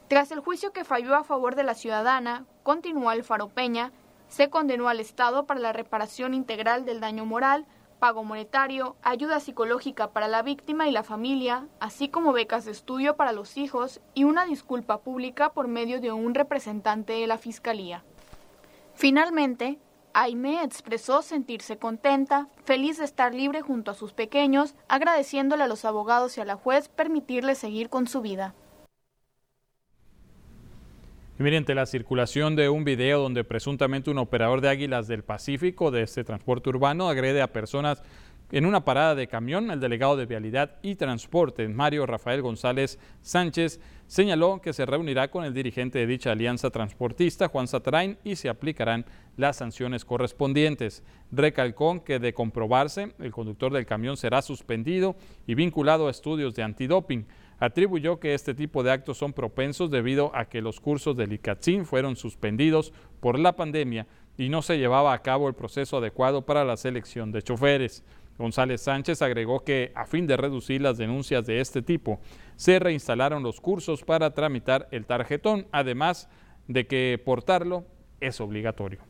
[0.08, 3.92] Tras el juicio que falló a favor de la ciudadana, continuó Alfaro Peña,
[4.28, 7.66] se condenó al Estado para la reparación integral del daño moral,
[7.98, 13.16] pago monetario, ayuda psicológica para la víctima y la familia, así como becas de estudio
[13.16, 18.04] para los hijos y una disculpa pública por medio de un representante de la Fiscalía.
[18.94, 19.78] Finalmente,
[20.14, 25.84] Aime expresó sentirse contenta, feliz de estar libre junto a sus pequeños, agradeciéndole a los
[25.84, 28.54] abogados y a la juez permitirle seguir con su vida.
[31.38, 35.92] Y miren, la circulación de un video donde presuntamente un operador de Águilas del Pacífico
[35.92, 38.02] de este transporte urbano agrede a personas
[38.50, 43.78] en una parada de camión, el delegado de Vialidad y Transporte, Mario Rafael González Sánchez,
[44.06, 48.48] señaló que se reunirá con el dirigente de dicha alianza transportista, Juan Satarain, y se
[48.48, 49.04] aplicarán
[49.36, 51.04] las sanciones correspondientes.
[51.30, 55.14] Recalcó que de comprobarse, el conductor del camión será suspendido
[55.46, 57.26] y vinculado a estudios de antidoping.
[57.60, 61.84] Atribuyó que este tipo de actos son propensos debido a que los cursos del ICATSIN
[61.84, 64.06] fueron suspendidos por la pandemia
[64.36, 68.04] y no se llevaba a cabo el proceso adecuado para la selección de choferes.
[68.38, 72.20] González Sánchez agregó que a fin de reducir las denuncias de este tipo,
[72.54, 76.28] se reinstalaron los cursos para tramitar el tarjetón, además
[76.68, 77.84] de que portarlo
[78.20, 79.00] es obligatorio.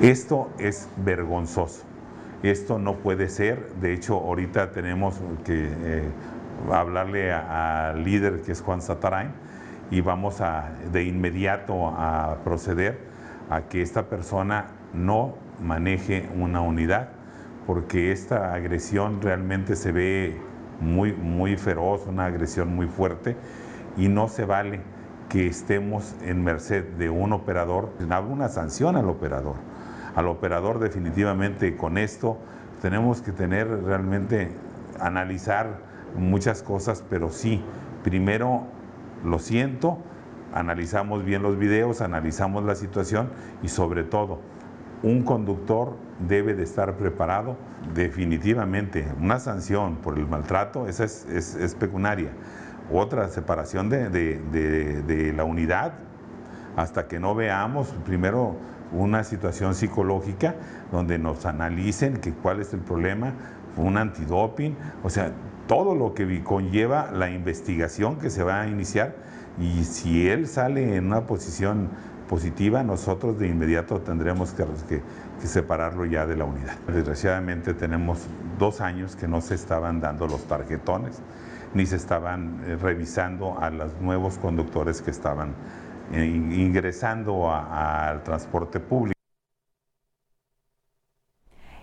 [0.00, 1.89] Esto es vergonzoso.
[2.42, 3.74] Esto no puede ser.
[3.80, 6.08] De hecho, ahorita tenemos que eh,
[6.72, 9.30] hablarle al líder que es Juan Satarain
[9.90, 12.98] y vamos a de inmediato a proceder
[13.50, 17.08] a que esta persona no maneje una unidad,
[17.66, 20.36] porque esta agresión realmente se ve
[20.80, 23.36] muy, muy feroz, una agresión muy fuerte,
[23.96, 24.80] y no se vale
[25.28, 29.56] que estemos en merced de un operador, habrá una sanción al operador.
[30.14, 32.38] Al operador definitivamente con esto
[32.82, 34.50] tenemos que tener realmente,
[34.98, 35.78] analizar
[36.16, 37.62] muchas cosas, pero sí,
[38.02, 38.64] primero
[39.24, 39.98] lo siento,
[40.52, 43.30] analizamos bien los videos, analizamos la situación
[43.62, 44.40] y sobre todo,
[45.02, 45.96] un conductor
[46.28, 47.56] debe de estar preparado
[47.94, 49.06] definitivamente.
[49.20, 52.30] Una sanción por el maltrato, esa es, es, pecunaria.
[52.92, 55.94] Otra, separación de, de, la unidad
[56.76, 58.56] hasta que no veamos primero
[58.92, 60.54] una situación psicológica
[60.92, 63.32] donde nos analicen que cuál es el problema,
[63.76, 65.32] un antidoping, o sea,
[65.66, 69.14] todo lo que conlleva la investigación que se va a iniciar
[69.60, 71.88] y si él sale en una posición
[72.28, 75.02] positiva, nosotros de inmediato tendremos que,
[75.46, 76.76] separarlo ya de la unidad.
[76.86, 78.26] Desgraciadamente tenemos
[78.58, 81.20] dos años que no se estaban dando los tarjetones,
[81.74, 85.54] ni se estaban eh, revisando a los nuevos conductores que estaban
[86.12, 89.20] ingresando al transporte público.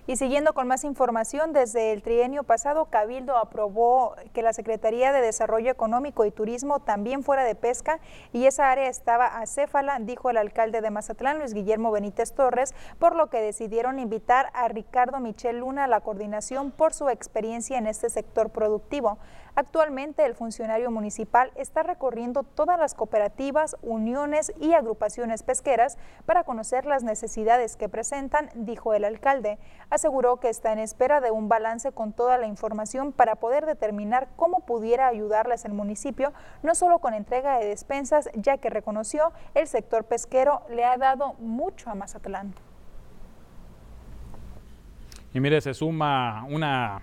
[0.09, 5.19] Y siguiendo con más información, desde el trienio pasado, Cabildo aprobó que la Secretaría de
[5.19, 7.99] Desarrollo Económico y Turismo también fuera de pesca
[8.31, 13.17] y esa área estaba acéfala, dijo el alcalde de Mazatlán, Luis Guillermo Benítez Torres, por
[13.17, 17.85] lo que decidieron invitar a Ricardo Michel Luna a la coordinación por su experiencia en
[17.85, 19.17] este sector productivo.
[19.59, 25.97] Actualmente el funcionario municipal está recorriendo todas las cooperativas, uniones y agrupaciones pesqueras
[26.27, 29.57] para conocer las necesidades que presentan, dijo el alcalde.
[29.89, 34.27] Aseguró que está en espera de un balance con toda la información para poder determinar
[34.35, 39.65] cómo pudiera ayudarles el municipio, no solo con entrega de despensas, ya que reconoció el
[39.65, 42.53] sector pesquero le ha dado mucho a Mazatlán.
[45.33, 47.01] Y mire, se suma una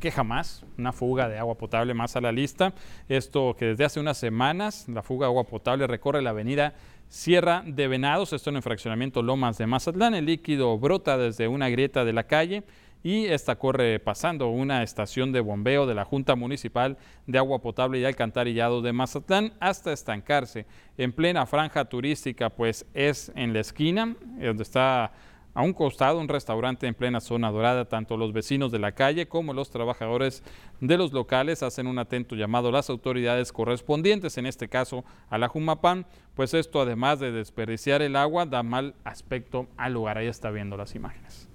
[0.00, 2.72] que jamás una fuga de agua potable más a la lista.
[3.08, 6.74] Esto que desde hace unas semanas la fuga de agua potable recorre la avenida
[7.08, 10.14] Sierra de Venados, esto en el fraccionamiento Lomas de Mazatlán.
[10.14, 12.64] El líquido brota desde una grieta de la calle
[13.02, 17.98] y esta corre pasando una estación de bombeo de la Junta Municipal de Agua Potable
[17.98, 20.66] y Alcantarillado de Mazatlán hasta estancarse
[20.98, 25.12] en plena franja turística, pues es en la esquina donde está
[25.54, 27.84] a un costado un restaurante en plena zona dorada.
[27.86, 30.42] Tanto los vecinos de la calle como los trabajadores
[30.80, 35.38] de los locales hacen un atento llamado a las autoridades correspondientes, en este caso a
[35.38, 40.18] la Jumapán, pues esto además de desperdiciar el agua da mal aspecto al lugar.
[40.18, 41.49] Ahí está viendo las imágenes.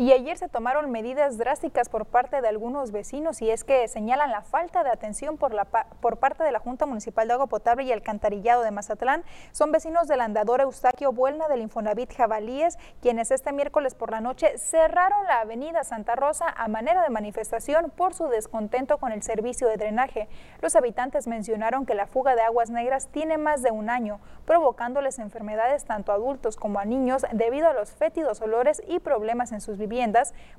[0.00, 4.30] Y ayer se tomaron medidas drásticas por parte de algunos vecinos y es que señalan
[4.30, 7.82] la falta de atención por, la, por parte de la Junta Municipal de Agua Potable
[7.82, 9.24] y Alcantarillado de Mazatlán.
[9.50, 14.56] Son vecinos del andador Eustaquio Buelna del Infonavit Jabalíes, quienes este miércoles por la noche
[14.56, 19.66] cerraron la avenida Santa Rosa a manera de manifestación por su descontento con el servicio
[19.66, 20.28] de drenaje.
[20.60, 25.18] Los habitantes mencionaron que la fuga de aguas negras tiene más de un año, provocándoles
[25.18, 29.60] enfermedades tanto a adultos como a niños debido a los fétidos olores y problemas en
[29.60, 29.87] sus viviendas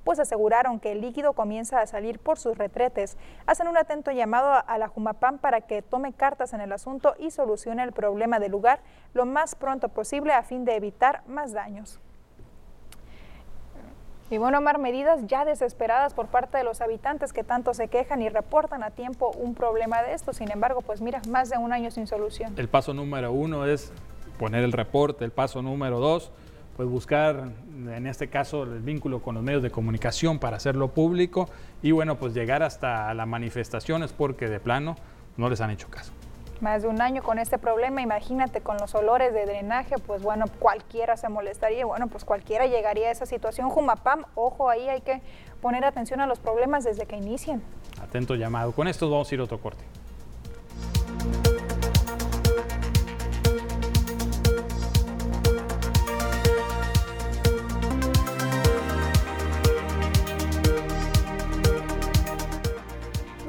[0.03, 3.17] pues aseguraron que el líquido comienza a salir por sus retretes.
[3.45, 7.31] Hacen un atento llamado a la Jumapam para que tome cartas en el asunto y
[7.31, 8.79] solucione el problema del lugar
[9.13, 11.99] lo más pronto posible a fin de evitar más daños.
[14.31, 18.21] Y bueno, Omar, medidas ya desesperadas por parte de los habitantes que tanto se quejan
[18.21, 20.33] y reportan a tiempo un problema de esto.
[20.33, 22.53] Sin embargo, pues mira, más de un año sin solución.
[22.57, 23.91] El paso número uno es
[24.37, 25.25] poner el reporte.
[25.25, 26.31] El paso número dos,
[26.79, 31.49] pues buscar, en este caso, el vínculo con los medios de comunicación para hacerlo público
[31.81, 34.95] y bueno, pues llegar hasta las manifestaciones porque de plano
[35.35, 36.13] no les han hecho caso.
[36.61, 40.45] Más de un año con este problema, imagínate con los olores de drenaje, pues bueno,
[40.57, 43.69] cualquiera se molestaría, bueno, pues cualquiera llegaría a esa situación.
[43.69, 45.21] Jumapam, ojo ahí, hay que
[45.61, 47.61] poner atención a los problemas desde que inicien.
[48.01, 48.71] Atento llamado.
[48.71, 49.83] Con esto vamos a ir a otro corte.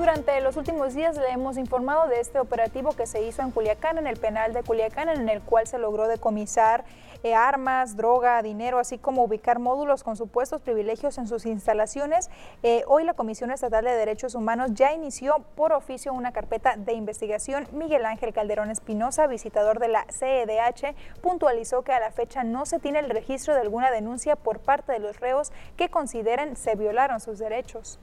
[0.01, 3.99] Durante los últimos días le hemos informado de este operativo que se hizo en Culiacán,
[3.99, 6.87] en el penal de Culiacán, en el cual se logró decomisar
[7.23, 12.31] eh, armas, droga, dinero, así como ubicar módulos con supuestos privilegios en sus instalaciones.
[12.63, 16.95] Eh, hoy la Comisión Estatal de Derechos Humanos ya inició por oficio una carpeta de
[16.95, 17.69] investigación.
[17.71, 22.79] Miguel Ángel Calderón Espinosa, visitador de la CEDH, puntualizó que a la fecha no se
[22.79, 27.21] tiene el registro de alguna denuncia por parte de los reos que consideren se violaron
[27.21, 27.99] sus derechos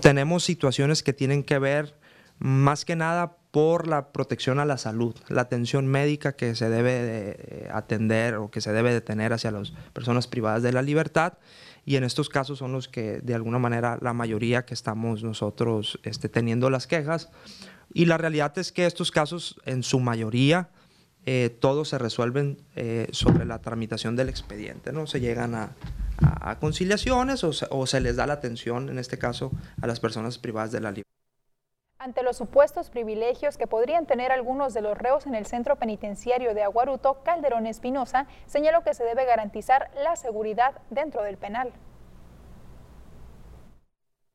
[0.00, 1.94] tenemos situaciones que tienen que ver
[2.38, 7.02] más que nada por la protección a la salud, la atención médica que se debe
[7.02, 11.34] de atender o que se debe de tener hacia las personas privadas de la libertad.
[11.84, 16.00] Y en estos casos son los que de alguna manera la mayoría que estamos nosotros
[16.02, 17.30] este, teniendo las quejas.
[17.92, 20.70] Y la realidad es que estos casos en su mayoría
[21.26, 25.70] eh, todos se resuelven eh, sobre la tramitación del expediente, no se llegan a,
[26.20, 29.50] a, conciliaciones o se, les da la atención, en este caso,
[29.80, 31.12] a las personas privadas de la libertad.
[31.98, 36.52] Ante los supuestos privilegios que podrían tener algunos de los reos en el centro penitenciario
[36.52, 41.72] de Aguaruto, Calderón Espinosa señaló que se debe garantizar la seguridad dentro del penal.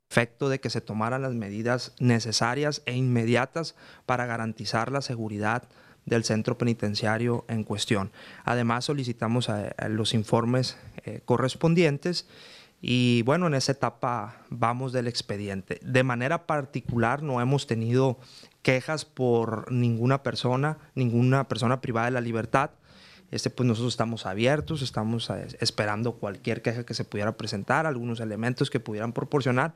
[0.10, 3.76] Efecto de que se tomaran las medidas necesarias e inmediatas
[4.06, 5.64] para garantizar la seguridad
[6.08, 8.12] del centro penitenciario en cuestión.
[8.43, 9.51] Además, solicitamos
[9.89, 12.28] los informes eh, correspondientes
[12.82, 15.80] y bueno, en esa etapa vamos del expediente.
[15.84, 18.18] De manera particular, no hemos tenido
[18.62, 22.72] quejas por ninguna persona, ninguna persona privada de la libertad.
[23.30, 28.22] Este, pues nosotros estamos abiertos, estamos eh, esperando cualquier queja que se pudiera presentar, algunos
[28.22, 29.74] elementos que pudieran proporcionar,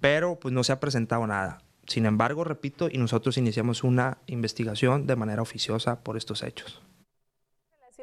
[0.00, 1.58] pero pues no se ha presentado nada.
[1.86, 6.82] Sin embargo, repito, y nosotros iniciamos una investigación de manera oficiosa por estos hechos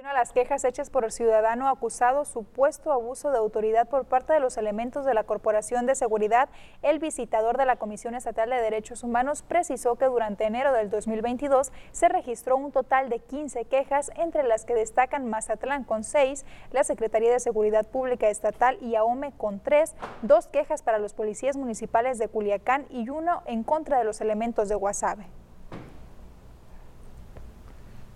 [0.06, 4.39] a las quejas hechas por el ciudadano acusado supuesto abuso de autoridad por parte de
[4.39, 6.49] los elementos de la Corporación de Seguridad,
[6.82, 11.72] el visitador de la Comisión Estatal de Derechos Humanos precisó que durante enero del 2022
[11.91, 16.84] se registró un total de 15 quejas, entre las que destacan Mazatlán con 6, la
[16.84, 22.18] Secretaría de Seguridad Pública Estatal y AOME con 3, dos quejas para los policías municipales
[22.18, 25.41] de Culiacán y uno en contra de los elementos de Guasave.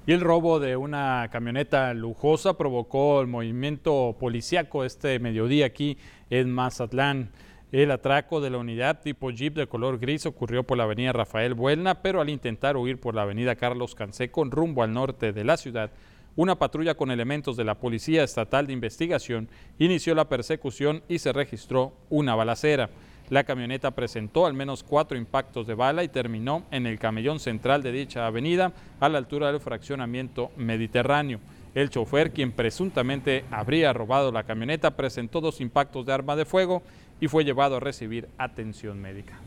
[0.08, 5.97] Y el robo de una camioneta lujosa provocó el movimiento policiaco este mediodía aquí
[6.30, 7.32] en Mazatlán.
[7.72, 11.56] El atraco de la unidad tipo Jeep de color gris ocurrió por la avenida Rafael
[11.56, 15.58] Buelna, pero al intentar huir por la avenida Carlos Canseco rumbo al norte de la
[15.58, 15.89] ciudad,
[16.36, 19.49] una patrulla con elementos de la Policía Estatal de Investigación
[19.80, 22.91] inició la persecución y se registró una balacera.
[23.30, 27.82] La camioneta presentó al menos cuatro impactos de bala y terminó en el camellón central
[27.82, 31.40] de dicha avenida a la altura del fraccionamiento mediterráneo.
[31.74, 36.84] El chofer, quien presuntamente habría robado la camioneta, presentó dos impactos de arma de fuego
[37.20, 39.40] y fue llevado a recibir atención médica.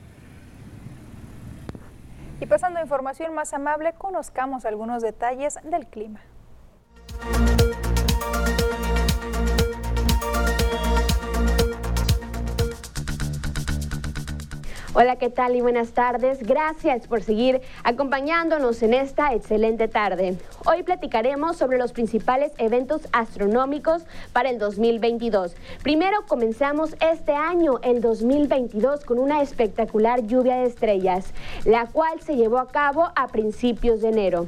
[2.41, 6.20] Y pasando a información más amable, conozcamos algunos detalles del clima.
[14.95, 16.43] Hola, ¿qué tal y buenas tardes?
[16.43, 20.39] Gracias por seguir acompañándonos en esta excelente tarde.
[20.64, 25.55] Hoy platicaremos sobre los principales eventos astronómicos para el 2022.
[25.82, 31.34] Primero comenzamos este año, el 2022, con una espectacular lluvia de estrellas,
[31.66, 34.47] la cual se llevó a cabo a principios de enero.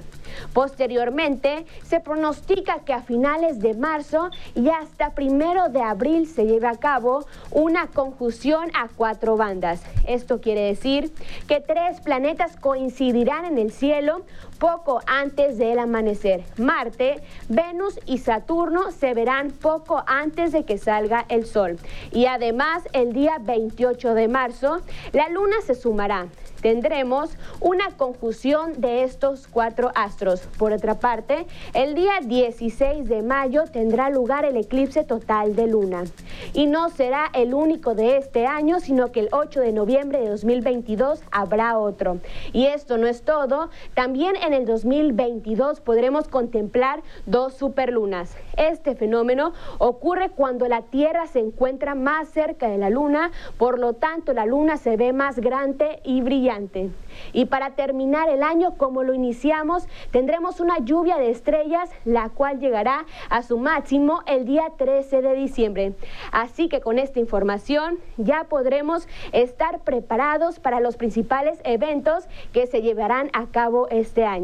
[0.52, 6.66] Posteriormente, se pronostica que a finales de marzo y hasta primero de abril se lleve
[6.66, 9.82] a cabo una conjunción a cuatro bandas.
[10.06, 11.12] Esto quiere decir
[11.46, 14.24] que tres planetas coincidirán en el cielo
[14.60, 16.44] poco antes del amanecer.
[16.56, 21.78] Marte, Venus y Saturno se verán poco antes de que salga el Sol.
[22.12, 24.82] Y además, el día 28 de marzo,
[25.12, 26.28] la Luna se sumará
[26.60, 27.30] tendremos
[27.60, 30.40] una conjunción de estos cuatro astros.
[30.58, 36.04] Por otra parte, el día 16 de mayo tendrá lugar el eclipse total de luna.
[36.52, 40.28] Y no será el único de este año, sino que el 8 de noviembre de
[40.28, 42.18] 2022 habrá otro.
[42.52, 48.36] Y esto no es todo, también en el 2022 podremos contemplar dos superlunas.
[48.56, 53.92] Este fenómeno ocurre cuando la Tierra se encuentra más cerca de la luna, por lo
[53.92, 56.90] tanto la luna se ve más grande y brillante
[57.32, 62.58] y para terminar el año como lo iniciamos, tendremos una lluvia de estrellas, la cual
[62.60, 65.94] llegará a su máximo el día 13 de diciembre.
[66.32, 72.82] Así que con esta información ya podremos estar preparados para los principales eventos que se
[72.82, 74.39] llevarán a cabo este año.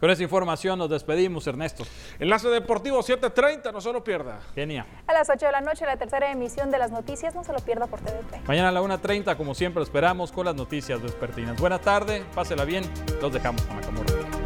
[0.00, 1.84] Con esa información nos despedimos, Ernesto.
[2.18, 4.38] Enlace Deportivo 7.30, no se lo pierda.
[4.54, 4.86] Genial.
[5.06, 7.60] A las 8 de la noche, la tercera emisión de las noticias, no se lo
[7.60, 8.42] pierda por TVP.
[8.46, 11.58] Mañana a la 1.30, como siempre, lo esperamos con las noticias vespertinas.
[11.58, 12.84] Buena tarde, pásela bien,
[13.22, 14.43] los dejamos con la camorra.